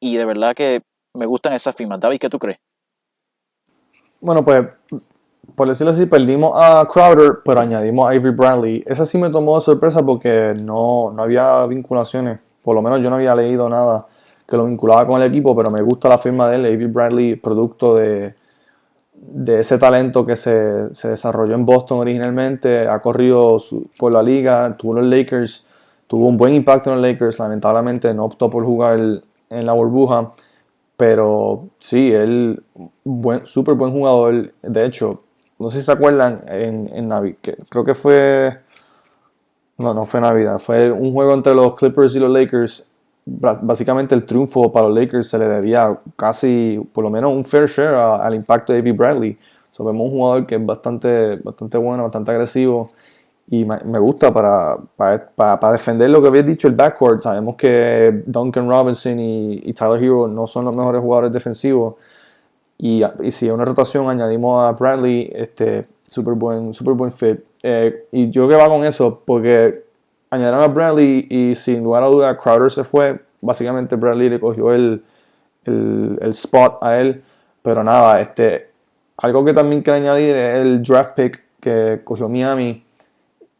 [0.00, 0.82] Y de verdad que
[1.16, 1.98] me gustan esas firmas.
[2.00, 2.58] David, ¿qué tú crees?
[4.20, 4.66] Bueno, pues
[5.54, 8.84] por decirlo así, perdimos a Crowder, pero añadimos a Avery Bradley.
[8.86, 12.40] Esa sí me tomó de sorpresa porque no, no había vinculaciones.
[12.62, 14.06] Por lo menos yo no había leído nada
[14.48, 17.36] que lo vinculaba con el equipo, pero me gusta la firma de él, Avery Bradley,
[17.36, 18.34] producto de,
[19.26, 23.62] de ese talento que se, se, desarrolló en Boston originalmente, ha corrido
[23.98, 25.66] por la liga, tuvo los Lakers,
[26.06, 28.98] tuvo un buen impacto en los Lakers, lamentablemente no optó por jugar
[29.50, 30.32] en la burbuja,
[30.96, 32.62] pero sí, él,
[33.04, 35.22] buen, súper buen jugador, de hecho,
[35.58, 37.36] no sé si se acuerdan, en, en
[37.68, 38.58] creo que fue,
[39.78, 42.88] no, no fue Navidad, fue un juego entre los Clippers y los Lakers
[43.26, 47.66] básicamente el triunfo para los Lakers se le debía casi, por lo menos, un fair
[47.66, 49.38] share al impacto de David Bradley.
[49.72, 52.90] So, vemos un jugador que es bastante, bastante bueno, bastante agresivo
[53.48, 57.22] y me, gusta para, para, defender lo que había dicho el backcourt.
[57.22, 61.96] Sabemos que Duncan Robinson y, Tyler Hero no son los mejores jugadores defensivos
[62.78, 67.40] y, y si a una rotación añadimos a Bradley, este, súper buen, super buen fit.
[67.62, 69.83] Eh, y yo que va con eso porque
[70.34, 73.20] añadieron a Bradley y sin lugar a duda Crowder se fue.
[73.40, 75.02] Básicamente Bradley le cogió el,
[75.64, 77.22] el, spot a él.
[77.62, 78.70] Pero nada, este,
[79.16, 82.82] algo que también quiero añadir es el draft pick que cogió Miami.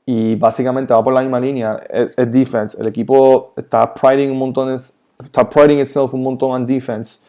[0.07, 1.81] Y básicamente va por la misma línea.
[1.89, 2.77] Es, defense.
[2.81, 7.25] El equipo está priding un montón, está priding itself un montón en defense.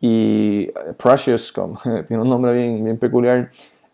[0.00, 0.66] Y
[0.96, 3.50] Precious, como, tiene un nombre bien, bien peculiar.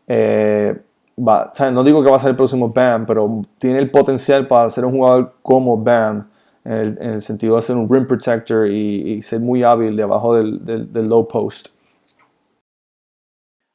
[0.06, 0.76] Eh,
[1.18, 4.84] no digo que va a ser el próximo Bam, pero tiene el potencial para ser
[4.84, 6.30] un jugador como Bam,
[6.64, 11.08] en el, sentido de ser un rim protector y, ser muy hábil debajo del, del,
[11.08, 11.68] low post.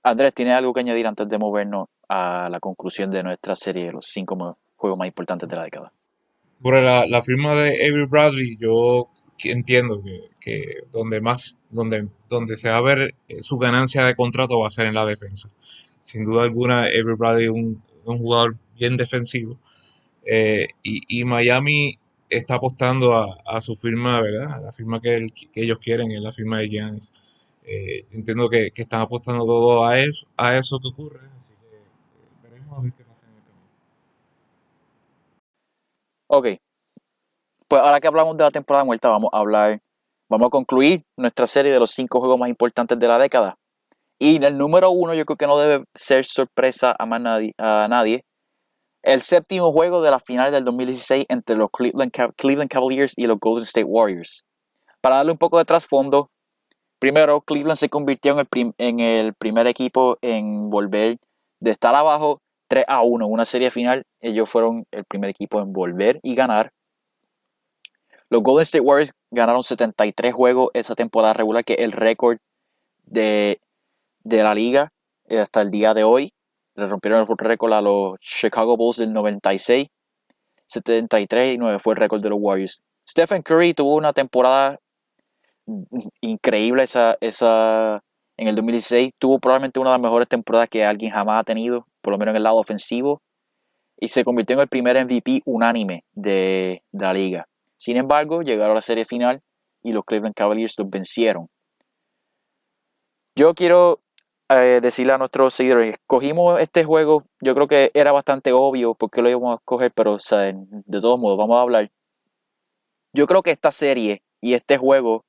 [0.04, 3.94] Andrés, ¿tienes algo que añadir antes de movernos a la conclusión de nuestra serie de
[3.94, 5.92] los cinco juegos más importantes de la década?
[6.62, 9.08] Por la, la firma de Avery Bradley, yo
[9.46, 14.60] entiendo que, que, donde más, donde, donde se va a ver su ganancia de contrato
[14.60, 15.50] va a ser en la defensa
[16.04, 19.58] sin duda alguna, Everybody un, un jugador bien defensivo.
[20.26, 21.98] Eh, y, Miami
[22.30, 24.62] está apostando a, su firma, ¿verdad?
[24.62, 27.14] La firma que, ellos quieren es la firma de Giannis.
[27.64, 31.20] Eh, entiendo que, están apostando todo a eso, a eso que ocurre.
[31.40, 31.80] Así que eh,
[32.44, 33.70] veremos a ver qué pasa en el camino.
[36.28, 36.48] Ok.
[37.70, 39.80] Pues ahora que hablamos de la temporada muerta, vamos a hablar,
[40.30, 43.56] vamos a concluir nuestra serie de los cinco juegos más importantes de la década.
[44.20, 48.24] Y el número uno, yo creo que no debe ser sorpresa a, nadie, a nadie.
[49.02, 53.64] El séptimo juego de la final del 2016 entre los Cleveland, Cavaliers y los Golden
[53.64, 54.46] State Warriors.
[55.02, 56.30] Para darle un poco de trasfondo,
[57.00, 61.18] primero Cleveland se convirtió en el, en el primer equipo en volver
[61.60, 62.40] de estar abajo
[62.70, 64.04] 3 a 1, una serie final.
[64.22, 66.72] Ellos fueron el primer equipo en volver y ganar.
[68.30, 72.38] Los Golden State Warriors ganaron 73 juegos esa temporada regular, que es el récord
[73.04, 73.60] de
[74.24, 74.92] de la liga
[75.26, 76.34] eh, hasta el día de hoy.
[76.76, 79.88] Le rompieron el récord a los Chicago Bulls del 96.
[80.66, 82.82] 73 y 9 fue el récord de los Warriors.
[83.08, 84.80] Stephen Curry tuvo una temporada
[86.22, 88.02] increíble esa, esa,
[88.38, 89.12] en el 2016.
[89.20, 92.32] Tuvo probablemente una de las mejores temporadas que alguien jamás ha tenido, por lo menos
[92.32, 93.22] en el lado ofensivo.
[94.00, 97.48] Y se convirtió en el primer MVP unánime de, de la liga.
[97.78, 99.42] Sin embargo, llegaron a la serie final
[99.84, 101.50] y los Cleveland Cavaliers los vencieron.
[103.36, 104.03] Yo quiero
[104.56, 109.22] eh, decirle a nuestros seguidores, escogimos este juego, yo creo que era bastante obvio porque
[109.22, 111.90] lo íbamos a escoger, pero de todos modos, vamos a hablar.
[113.14, 115.24] Yo creo que esta serie y este juego,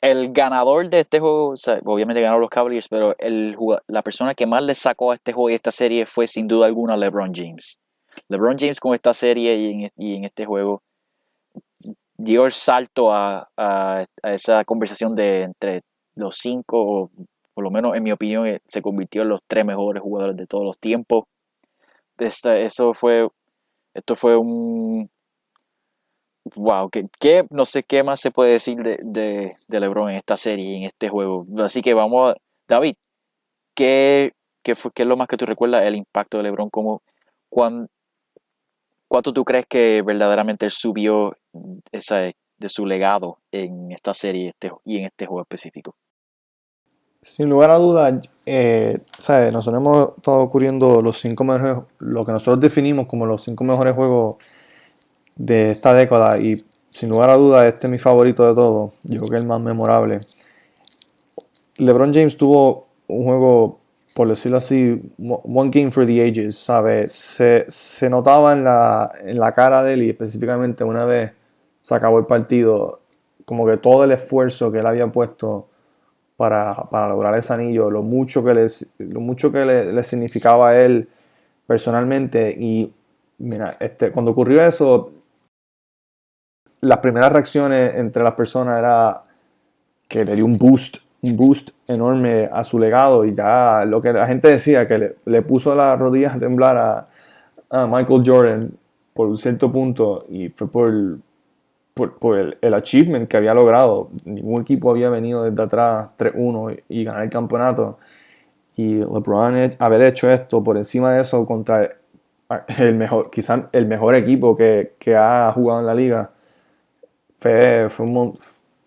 [0.00, 4.62] el ganador de este juego, obviamente ganó los Cavaliers, pero el, la persona que más
[4.64, 7.78] le sacó a este juego y esta serie fue sin duda alguna LeBron James.
[8.28, 10.82] LeBron James con esta serie y en, este juego
[12.16, 15.82] dio el salto a, a, a, esa conversación de entre
[16.14, 17.10] los cinco
[17.54, 20.46] por lo menos en mi opinión, eh, se convirtió en los tres mejores jugadores de
[20.46, 21.24] todos los tiempos.
[22.18, 23.28] esto fue,
[23.94, 25.10] esto fue un,
[26.56, 30.76] wow, que, no sé qué más se puede decir de, de, LeBron en esta serie,
[30.76, 31.46] en este juego.
[31.58, 32.36] Así que vamos a,
[32.68, 32.96] David,
[33.74, 34.32] ¿qué,
[34.62, 36.70] qué, fue, qué es lo más que tú recuerdas el impacto de LeBron?
[37.48, 37.88] Cuán,
[39.08, 41.36] ¿Cuánto tú crees que verdaderamente subió
[41.92, 45.94] esa, de su legado en esta serie este, y en este juego específico?
[47.22, 48.14] Sin lugar a dudas,
[48.46, 49.52] eh, ¿sabes?
[49.52, 53.94] nosotros hemos estado ocurriendo los cinco mejores, lo que nosotros definimos como los cinco mejores
[53.94, 54.38] juegos
[55.36, 59.18] de esta década y sin lugar a dudas este es mi favorito de todos, yo
[59.20, 60.22] creo que es el más memorable.
[61.78, 63.78] LeBron James tuvo un juego,
[64.16, 67.12] por decirlo así, one game for the ages, ¿sabes?
[67.12, 71.30] Se, se notaba en la, en la cara de él y específicamente una vez
[71.82, 73.00] se acabó el partido,
[73.44, 75.68] como que todo el esfuerzo que él había puesto
[76.36, 80.82] para, para lograr ese anillo, lo mucho que, les, lo mucho que le, significaba a
[80.82, 81.08] él
[81.66, 82.50] personalmente.
[82.58, 82.92] Y
[83.38, 85.12] mira, este, cuando ocurrió eso,
[86.80, 89.22] las primeras reacciones entre las personas era
[90.08, 94.12] que le dio un boost, un boost enorme a su legado y ya lo que
[94.12, 97.08] la gente decía que le, le puso las rodillas a temblar a,
[97.70, 98.70] a, Michael Jordan
[99.14, 100.92] por un cierto punto y fue por,
[101.94, 104.10] por, por el, el, achievement que había logrado.
[104.24, 107.98] Ningún equipo había venido desde atrás 3-1 y, y ganar el campeonato.
[108.76, 111.88] Y LeBron haber hecho esto por encima de eso contra
[112.78, 116.30] el mejor, quizás el mejor equipo que, que ha jugado en la liga
[117.38, 118.34] fue, fue, un,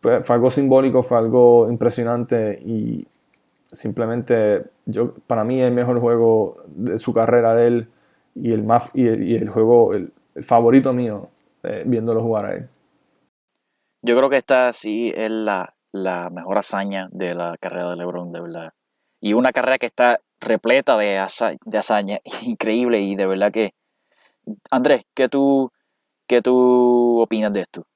[0.02, 3.06] fue, fue, algo simbólico, fue algo impresionante y
[3.72, 7.88] simplemente yo, para mí el mejor juego de su carrera de él
[8.36, 11.30] y el, más, y el, y el juego, el, el, favorito mío,
[11.64, 12.70] eh, viéndolo jugar a él.
[14.06, 18.32] Yo creo que esta sí es la, la mejor hazaña de la carrera de LeBron,
[18.32, 18.74] de verdad.
[19.20, 23.74] Y una carrera que está repleta de, haza, de hazaña, increíble y de verdad que...
[24.70, 25.72] Andrés, ¿qué tú,
[26.28, 27.88] qué tú opinas de esto?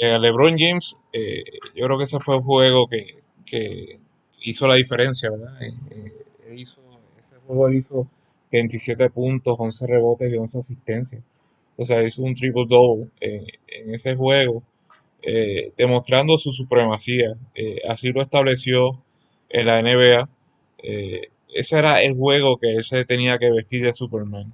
[0.00, 1.44] eh, LeBron James, eh,
[1.74, 3.98] yo creo que ese fue el juego que, que
[4.40, 5.62] hizo la diferencia, ¿verdad?
[5.62, 6.80] Eh, eh hizo,
[7.18, 8.08] ese juego hizo
[8.50, 11.22] 27 puntos, 11 rebotes y 11 asistencias.
[11.76, 14.62] O sea, hizo un triple double en ese juego,
[15.22, 17.30] eh, demostrando su supremacía.
[17.88, 19.02] así lo estableció
[19.48, 20.28] en la NBA.
[21.54, 24.52] ese era el juego que él se tenía que vestir de Superman.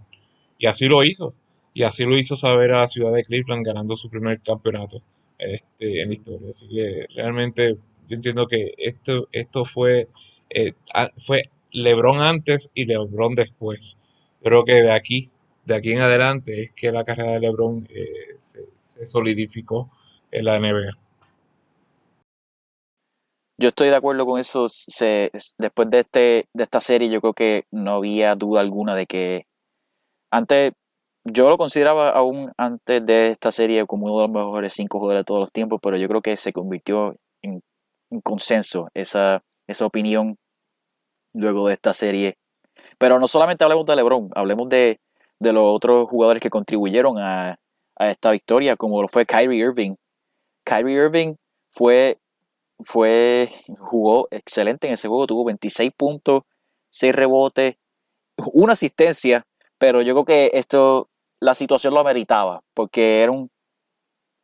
[0.58, 1.34] Y así lo hizo.
[1.74, 5.02] Y así lo hizo saber a la ciudad de Cleveland ganando su primer campeonato
[5.38, 6.48] este, en la historia.
[6.50, 7.76] Así que realmente
[8.08, 10.08] yo entiendo que esto, esto fue,
[10.50, 10.72] eh,
[11.16, 13.96] fue LeBron antes y LeBron después.
[14.42, 15.28] Creo que de aquí,
[15.64, 18.06] de aquí en adelante es que la carrera de LeBron eh,
[18.38, 19.90] se, solidificó
[20.30, 20.98] en la NBA.
[23.58, 24.68] Yo estoy de acuerdo con eso.
[24.68, 29.06] Se, después de, este, de esta serie, yo creo que no había duda alguna de
[29.06, 29.46] que
[30.30, 30.72] antes
[31.24, 35.20] yo lo consideraba aún antes de esta serie como uno de los mejores cinco jugadores
[35.20, 37.60] de todos los tiempos, pero yo creo que se convirtió en,
[38.10, 40.36] en consenso esa, esa opinión
[41.34, 42.36] luego de esta serie.
[42.98, 44.98] Pero no solamente hablemos de LeBron, hablemos de,
[45.40, 47.58] de los otros jugadores que contribuyeron a,
[47.98, 49.94] esta victoria, como lo fue Kyrie Irving.
[50.64, 51.34] Kyrie Irving
[51.70, 52.18] fue,
[52.82, 56.44] fue, jugó excelente en ese juego, tuvo 26 puntos,
[56.90, 57.76] 6 rebotes,
[58.54, 59.44] una asistencia,
[59.78, 61.10] pero yo creo que esto
[61.40, 63.50] la situación lo ameritaba, porque era un,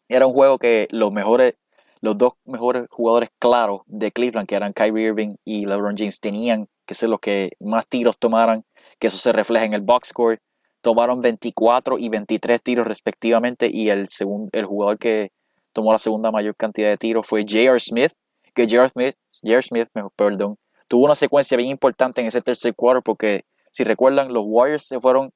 [0.08, 1.54] era un juego que los mejores,
[2.00, 6.68] los dos mejores jugadores claros de Cleveland, que eran Kyrie Irving y LeBron James, tenían
[6.86, 8.64] que ser los que más tiros tomaran,
[8.98, 10.40] que eso se refleja en el box score.
[10.86, 15.32] Tomaron 24 y 23 tiros respectivamente y el, segundo, el jugador que
[15.72, 17.80] tomó la segunda mayor cantidad de tiros fue J.R.
[17.80, 18.12] Smith,
[18.54, 18.88] que J.R.
[18.90, 19.62] Smith, J.R.
[19.62, 24.44] Smith perdón, tuvo una secuencia bien importante en ese tercer cuarto porque si recuerdan los
[24.46, 25.32] Warriors se fueron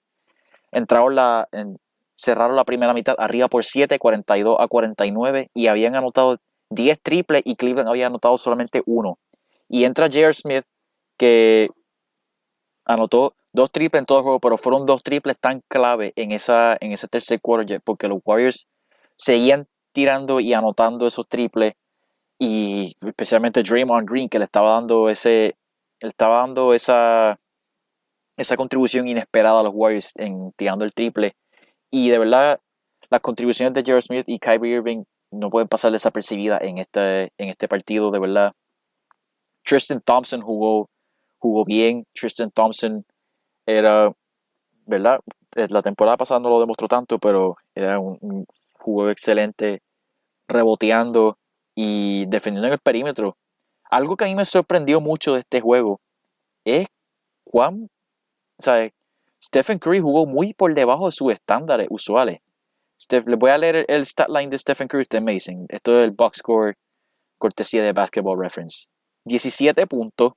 [0.70, 1.48] entraron la,
[2.14, 6.36] cerraron la primera mitad arriba por 7, 42 a 49 y habían anotado
[6.68, 9.18] 10 triples y Cleveland había anotado solamente uno.
[9.68, 10.32] Y entra J.R.
[10.32, 10.64] Smith
[11.16, 11.70] que
[12.84, 16.76] anotó dos triples en todo el juego, pero fueron dos triples tan clave en, esa,
[16.80, 18.66] en ese tercer quarter porque los Warriors
[19.16, 21.74] seguían tirando y anotando esos triples
[22.38, 25.56] y especialmente Draymond Green que le estaba dando ese
[26.00, 27.38] le estaba dando esa
[28.40, 31.36] esa contribución inesperada a los Warriors en tirando el triple.
[31.90, 32.60] Y de verdad,
[33.10, 37.48] las contribuciones de Jared Smith y Kyrie Irving no pueden pasar desapercibidas en este, en
[37.48, 38.52] este partido, de verdad.
[39.62, 40.88] Tristan Thompson jugó,
[41.38, 42.04] jugó bien.
[42.14, 43.04] Tristan Thompson
[43.76, 44.12] era,
[44.86, 45.20] ¿verdad?
[45.56, 48.46] Eh, la temporada pasada no lo demostró tanto, pero era un, un
[48.78, 49.82] jugó excelente,
[50.48, 51.38] reboteando
[51.74, 53.36] y defendiendo en el perímetro.
[53.90, 56.00] Algo que a mí me sorprendió mucho de este juego
[56.64, 56.86] es
[57.44, 57.88] cuán
[58.60, 58.92] ¿sabes?
[59.42, 62.40] Stephen Curry jugó muy por debajo de sus estándares usuales.
[63.00, 65.66] Steph, les voy a leer el stat line de Stephen Curry, está amazing.
[65.70, 66.76] Esto es el box score,
[67.38, 68.88] cortesía de Basketball Reference.
[69.24, 70.34] 17 puntos,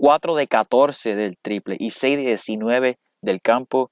[0.00, 3.90] 4 de 14 del triple y 6 de 19 del campo,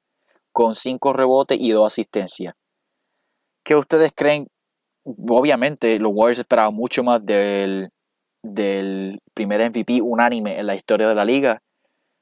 [0.53, 2.55] con 5 rebotes y 2 asistencias.
[3.63, 4.49] ¿Qué ustedes creen?
[5.05, 7.91] Obviamente, los Warriors esperaban mucho más del,
[8.43, 11.61] del primer MVP unánime en la historia de la liga.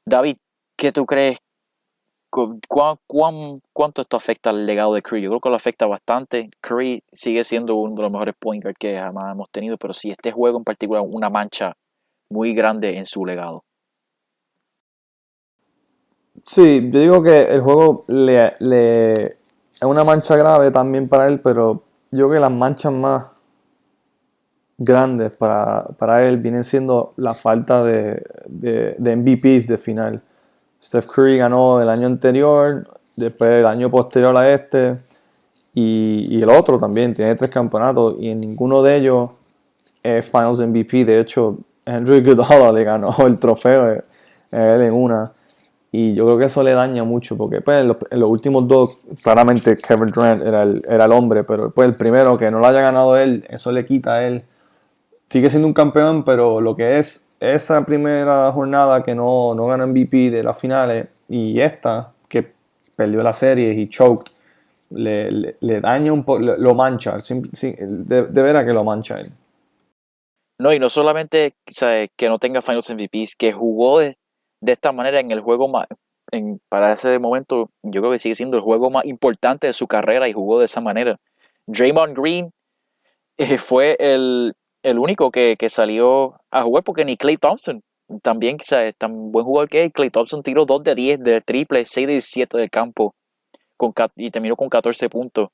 [0.04, 0.38] David,
[0.76, 1.38] ¿qué tú crees?
[2.28, 5.22] ¿Cuán, cuán, cuánto esto afecta al legado de Curry?
[5.22, 6.50] Yo creo que lo afecta bastante.
[6.60, 10.10] Curry sigue siendo uno de los mejores point guard que jamás hemos tenido, pero sí
[10.10, 11.76] este juego en particular una mancha
[12.28, 13.65] muy grande en su legado.
[16.46, 21.82] Sí, yo digo que el juego le, es una mancha grave también para él, pero
[22.12, 23.26] yo creo que las manchas más
[24.78, 30.22] grandes para, para él vienen siendo la falta de, de, MVPs de final.
[30.80, 34.98] Steph Curry ganó el año anterior, después el año posterior a este,
[35.74, 39.30] y, el otro también, tiene tres campeonatos, y en ninguno de ellos
[40.02, 41.04] es Finals MVP.
[41.04, 44.02] De hecho, Andrew Iguodala le ganó el trofeo él
[44.52, 45.32] en una.
[45.98, 47.88] Y yo creo que eso le daña mucho, porque pues, en,
[48.20, 52.36] los, últimos dos, claramente Kevin Durant era el, era el hombre, pero pues, el primero
[52.36, 54.44] que no lo haya ganado él, eso le quita a él.
[55.30, 59.86] Sigue siendo un campeón, pero lo que es esa primera jornada que no, no gana
[59.86, 62.46] MVP de las finales y esta, que
[62.94, 64.32] perdió la serie y choked,
[64.90, 69.32] le, le, daña un poco, lo mancha, de, de veras que lo mancha él.
[70.58, 71.54] No, y no solamente
[72.16, 74.02] que no tenga Finals MVPs, que jugó
[74.60, 75.86] de esta manera en el juego más,
[76.68, 80.28] para ese momento, yo creo que sigue siendo el juego más importante de su carrera
[80.28, 81.18] y jugó de esa manera.
[81.66, 82.52] Draymond Green
[83.38, 87.82] eh, fue el, el único que, que, salió a jugar porque ni Clay Thompson,
[88.22, 91.84] también es tan buen jugador que es, Clay Thompson tiró 2 de 10 del triple,
[91.84, 93.14] 6 de 17 del campo
[94.16, 95.48] y terminó con 14 puntos.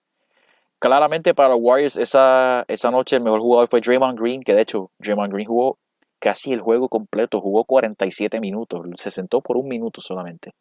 [0.79, 4.63] Claramente para los Warriors esa, esa noche el mejor jugador fue Draymond Green, que de
[4.63, 5.79] hecho Draymond Green jugó
[6.23, 10.53] casi el juego completo, jugó 47 minutos, se sentó por un minuto solamente.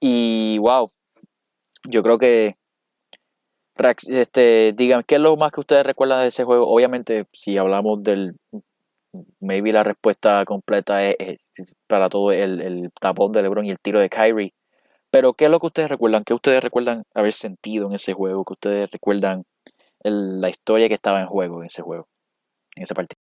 [0.00, 0.88] Y wow,
[1.88, 2.54] yo creo que
[4.08, 6.68] este, digan, ¿qué es lo más que ustedes recuerdan de ese juego?
[6.68, 8.36] Obviamente, si hablamos del,
[9.40, 11.38] maybe la respuesta completa es,
[11.88, 14.54] para todo el, el, tapón de LeBron y el tiro de Kyrie.
[15.10, 16.22] Pero ¿qué es lo que ustedes recuerdan?
[16.24, 18.44] ¿Qué ustedes recuerdan haber sentido en ese juego?
[18.44, 19.44] ¿Qué ustedes recuerdan
[20.04, 22.06] la historia que estaba en juego en ese juego,
[22.76, 23.19] en ese partido?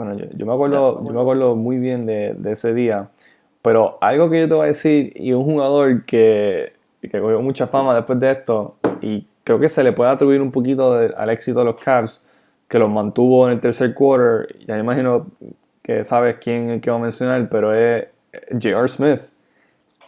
[0.00, 3.10] Bueno, yo, yo, me acuerdo, yo me acuerdo muy bien de, de, ese día,
[3.60, 6.72] pero algo que yo te voy a decir, y un jugador que,
[7.02, 10.52] que cogió mucha fama después de esto, y creo que se le puede atribuir un
[10.52, 12.24] poquito de, al éxito de los Cavs,
[12.66, 15.26] que los mantuvo en el tercer quarter, ya me imagino
[15.82, 18.06] que sabes quién es que va a mencionar, pero es
[18.52, 18.88] J.R.
[18.88, 19.20] Smith.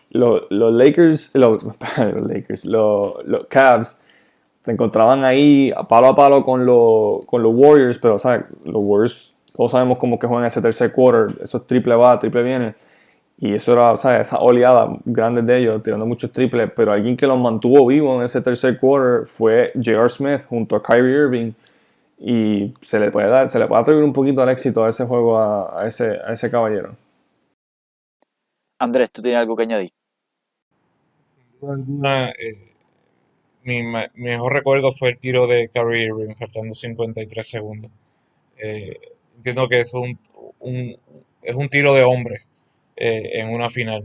[0.09, 1.63] Los, los Lakers, los,
[1.99, 4.01] los Lakers, los, los Cavs
[4.65, 8.47] se encontraban ahí palo a palo con, los, con los Warriors, pero ¿sabes?
[8.65, 12.75] los Warriors todos sabemos cómo que juegan ese tercer quarter, esos triple va, triple viene.
[13.39, 16.71] Y eso era, o sea, esa oleada grande de ellos, tirando muchos triples.
[16.77, 20.09] Pero alguien que los mantuvo vivos en ese tercer quarter fue J.R.
[20.09, 21.53] Smith junto a Kyrie Irving.
[22.19, 25.05] Y se le puede dar, se le puede atribuir un poquito al éxito a ese
[25.05, 26.95] juego a, a ese, a ese caballero.
[28.79, 29.93] Andrés, ¿tú tienes algo que añadir?
[31.63, 32.73] Alguna, eh,
[33.65, 37.91] mi ma mejor recuerdo fue el tiro de Kyrie Irving faltando 53 segundos.
[38.57, 39.01] Eh,
[39.37, 40.19] entiendo que es un,
[40.61, 40.97] un,
[41.43, 42.43] es un tiro de hombre
[42.97, 44.05] eh, en una final,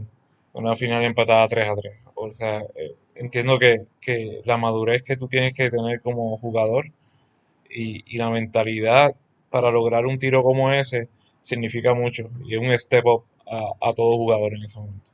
[0.52, 1.94] una final empatada 3 a 3.
[2.14, 6.86] O sea, eh, entiendo que, que, la madurez que tú tienes que tener como jugador
[7.70, 9.14] y, y, la mentalidad
[9.50, 11.08] para lograr un tiro como ese
[11.40, 15.08] significa mucho y es un step up a, a todo jugador en ese momento.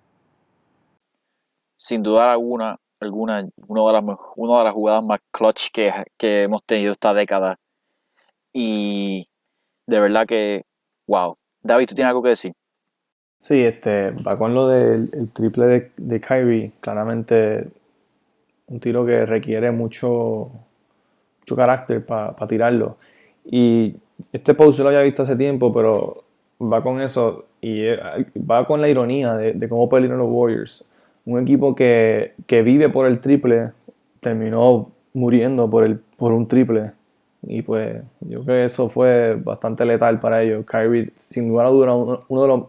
[1.76, 6.42] Sin duda alguna, alguna una, de las, una de las jugadas más clutch que, que
[6.42, 7.56] hemos tenido esta década.
[8.52, 9.28] Y
[9.86, 10.64] de verdad que,
[11.06, 11.36] wow.
[11.62, 12.52] David, ¿tú tienes algo que decir?
[13.38, 17.68] Sí, este, va con lo del el triple de, Kyrie, claramente
[18.68, 20.50] un tiro que requiere mucho,
[21.40, 22.96] mucho carácter para pa tirarlo.
[23.44, 23.96] Y
[24.32, 26.24] este post lo había visto hace tiempo, pero
[26.60, 27.84] va con eso y
[28.38, 30.84] va con la ironía de, de cómo perdieron los Warriors.
[31.26, 33.72] Un equipo que, que, vive por el triple
[34.20, 36.92] terminó muriendo por, el, por un triple.
[37.46, 40.64] Y pues yo creo que eso fue bastante letal para ellos.
[40.66, 42.64] Kyrie, sin duda alguna, uno, uno de los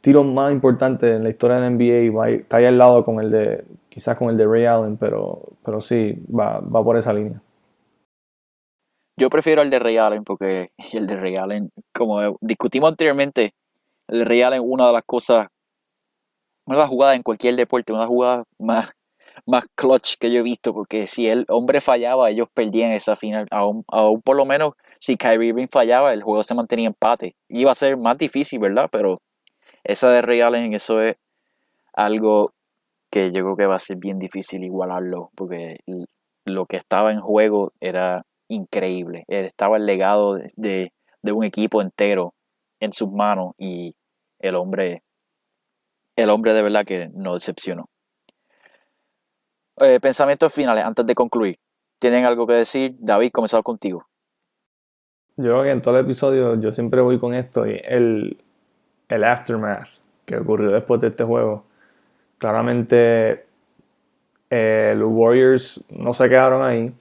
[0.00, 2.28] tiros más importantes en la historia de la NBA.
[2.30, 5.80] Está ahí al lado con el de, quizás con el de Ray Allen, pero, pero
[5.80, 7.40] sí, va, va por esa línea.
[9.18, 13.54] Yo prefiero el de Ray Allen porque el de Ray Allen, como discutimos anteriormente,
[14.08, 15.48] el de Ray Allen, una de las cosas,
[16.66, 18.92] una de las jugadas en cualquier deporte, una jugada más
[19.46, 23.46] más clutch que yo he visto, porque si el hombre fallaba, ellos perdían esa final.
[23.50, 27.36] Aún, aún por lo menos, si Kyrie Irving fallaba, el juego se mantenía empate.
[27.48, 28.88] Iba a ser más difícil, ¿verdad?
[28.90, 29.18] Pero
[29.84, 30.40] esa de Ray
[30.74, 31.16] eso es
[31.92, 32.52] algo
[33.10, 35.78] que yo creo que va a ser bien difícil igualarlo, porque
[36.44, 39.24] lo que estaba en juego era increíble.
[39.28, 42.34] Estaba el legado de, de un equipo entero
[42.80, 43.94] en sus manos y
[44.38, 45.02] el hombre,
[46.16, 47.86] el hombre de verdad que no decepcionó
[49.80, 51.58] eh, pensamientos finales antes de concluir.
[52.00, 52.94] ¿Tienen algo que decir?
[52.98, 54.06] David, comenzamos contigo.
[55.36, 58.38] Yo creo que en todo el episodio yo siempre voy con esto y el,
[59.08, 59.88] el aftermath
[60.26, 61.64] que ocurrió después de este juego.
[62.38, 63.46] Claramente
[64.50, 66.92] eh, los Warriors no se quedaron ahí.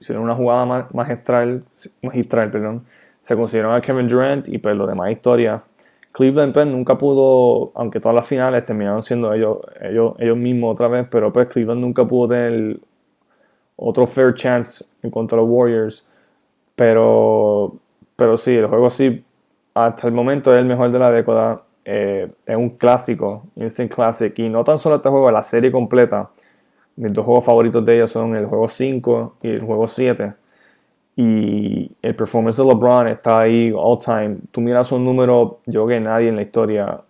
[0.00, 1.64] hicieron una jugada ma- magistral,
[2.02, 2.84] magistral, perdón.
[3.22, 5.62] Se consiguieron a Kevin Durant y pues lo demás historia.
[6.14, 10.86] Cleveland pues nunca pudo, aunque todas las finales terminaron siendo ellos, ellos, ellos mismos otra
[10.86, 12.78] vez, pero pues Cleveland nunca pudo tener
[13.74, 16.06] otro fair chance en contra de los Warriors.
[16.76, 17.74] Pero,
[18.14, 19.24] pero sí, el juego sí,
[19.74, 21.62] hasta el momento es el mejor de la década.
[21.84, 24.38] Eh, es un clásico, instant classic.
[24.38, 26.30] Y no tan solo este juego, la serie completa.
[26.94, 30.32] Mis dos juegos favoritos de ellos son el juego 5 y el juego 7.
[31.16, 34.38] Y el performance de LeBron está ahí all time.
[34.50, 37.00] Tú miras un número, yo creo que nadie en la historia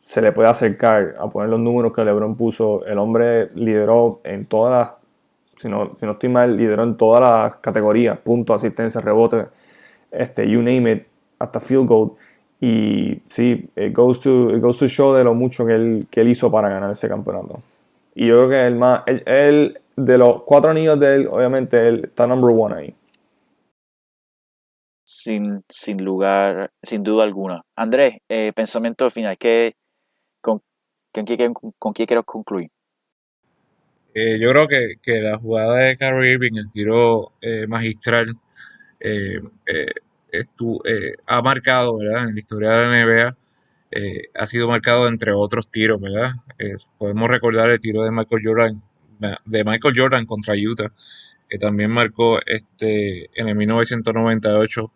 [0.00, 2.84] se le puede acercar a poner los números que LeBron puso.
[2.86, 4.90] El hombre lideró en todas las,
[5.60, 9.46] si no, si no estoy mal, lideró en todas las categorías, puntos, asistencia, rebote,
[10.10, 11.06] este, you name it,
[11.38, 12.12] hasta field goal.
[12.60, 16.22] Y sí, it goes to, it goes to show de lo mucho que él, que
[16.22, 17.60] él hizo para ganar ese campeonato.
[18.14, 21.86] Y yo creo que el más, él, él, de los cuatro anillos de él, obviamente
[21.86, 22.94] él está number one ahí.
[25.10, 27.62] Sin, sin lugar, sin duda alguna.
[27.74, 29.74] Andrés, eh, pensamiento final, ¿qué,
[30.42, 30.60] con,
[31.10, 31.24] con,
[31.78, 32.68] con, qué quiero concluir?
[34.12, 38.38] Eh, yo creo que, que, la jugada de Kyrie Irving, el tiro eh, magistral,
[39.00, 39.40] eh,
[41.26, 42.28] ha marcado, ¿verdad?
[42.28, 43.36] En la historia de la NBA,
[44.34, 46.32] ha sido marcado entre otros tiros, ¿verdad?
[46.98, 48.82] podemos recordar el tiro de Michael Jordan,
[49.46, 50.92] de Michael Jordan contra Utah,
[51.48, 54.92] que también marcó este en el 1998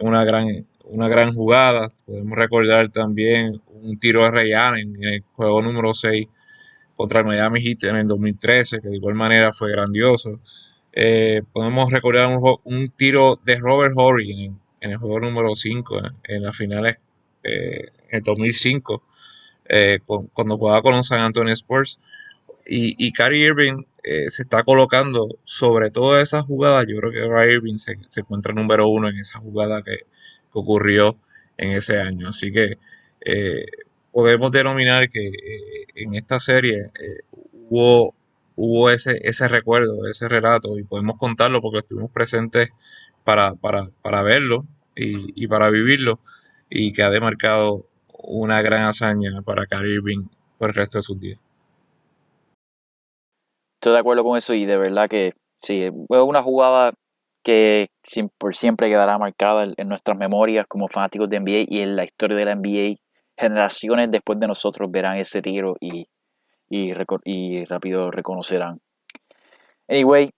[0.00, 1.90] una gran, una gran jugada.
[2.06, 6.26] Podemos recordar también un tiro de Ray Allen en el juego número 6
[6.96, 10.40] contra el Miami Heat en el 2013, que de igual manera fue grandioso.
[10.92, 16.04] Eh, podemos recordar un, un, tiro de Robert Horry en, el juego número 5, en,
[16.24, 16.98] en las finales
[17.42, 19.02] eh, en el 2005,
[19.68, 22.00] eh, con, cuando jugaba con los San Antonio Spurs.
[22.66, 26.86] Y, y Kyrie Irving eh, se está colocando sobre todas esas jugadas.
[26.88, 30.00] Yo creo que Kyrie Irving se, se, encuentra número uno en esa jugada que,
[30.52, 31.16] ocurrió
[31.56, 32.28] en ese año.
[32.28, 32.78] Así que
[33.24, 33.66] eh,
[34.12, 36.90] podemos denominar que eh, en esta serie
[37.52, 38.14] hubo,
[38.56, 42.70] hubo ese, ese recuerdo, ese relato, y podemos contarlo porque estuvimos presentes
[43.24, 46.18] para, para, para verlo y, y, para vivirlo,
[46.68, 47.86] y que ha demarcado
[48.22, 50.26] una gran hazaña para Kyrie Irving
[50.58, 51.38] por el resto de sus días.
[53.80, 56.92] Estoy de acuerdo con eso y de verdad que sí, es una jugada
[57.42, 57.88] que
[58.36, 62.36] por siempre quedará marcada en nuestras memorias como fanáticos de NBA y en la historia
[62.36, 62.96] de la NBA.
[63.38, 66.06] Generaciones después de nosotros verán ese tiro y,
[66.68, 66.92] y,
[67.24, 68.82] y rápido reconocerán.
[69.88, 70.28] Anyway,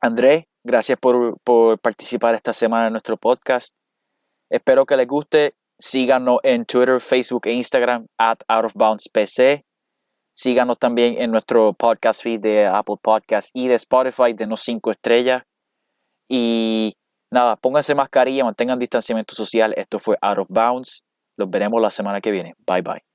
[0.00, 3.72] Andrés, gracias por, por participar esta semana en nuestro podcast.
[4.50, 5.54] Espero que les guste.
[5.78, 9.64] Síganos en Twitter, Facebook e Instagram at Out of Bounds PC.
[10.34, 15.42] Síganos también en nuestro podcast feed de Apple Podcast y de Spotify, denos 5 estrellas.
[16.28, 16.96] Y
[17.30, 19.74] nada, pónganse mascarilla, mantengan distanciamiento social.
[19.76, 21.04] Esto fue Out of Bounds.
[21.36, 22.54] Los veremos la semana que viene.
[22.66, 23.11] Bye bye.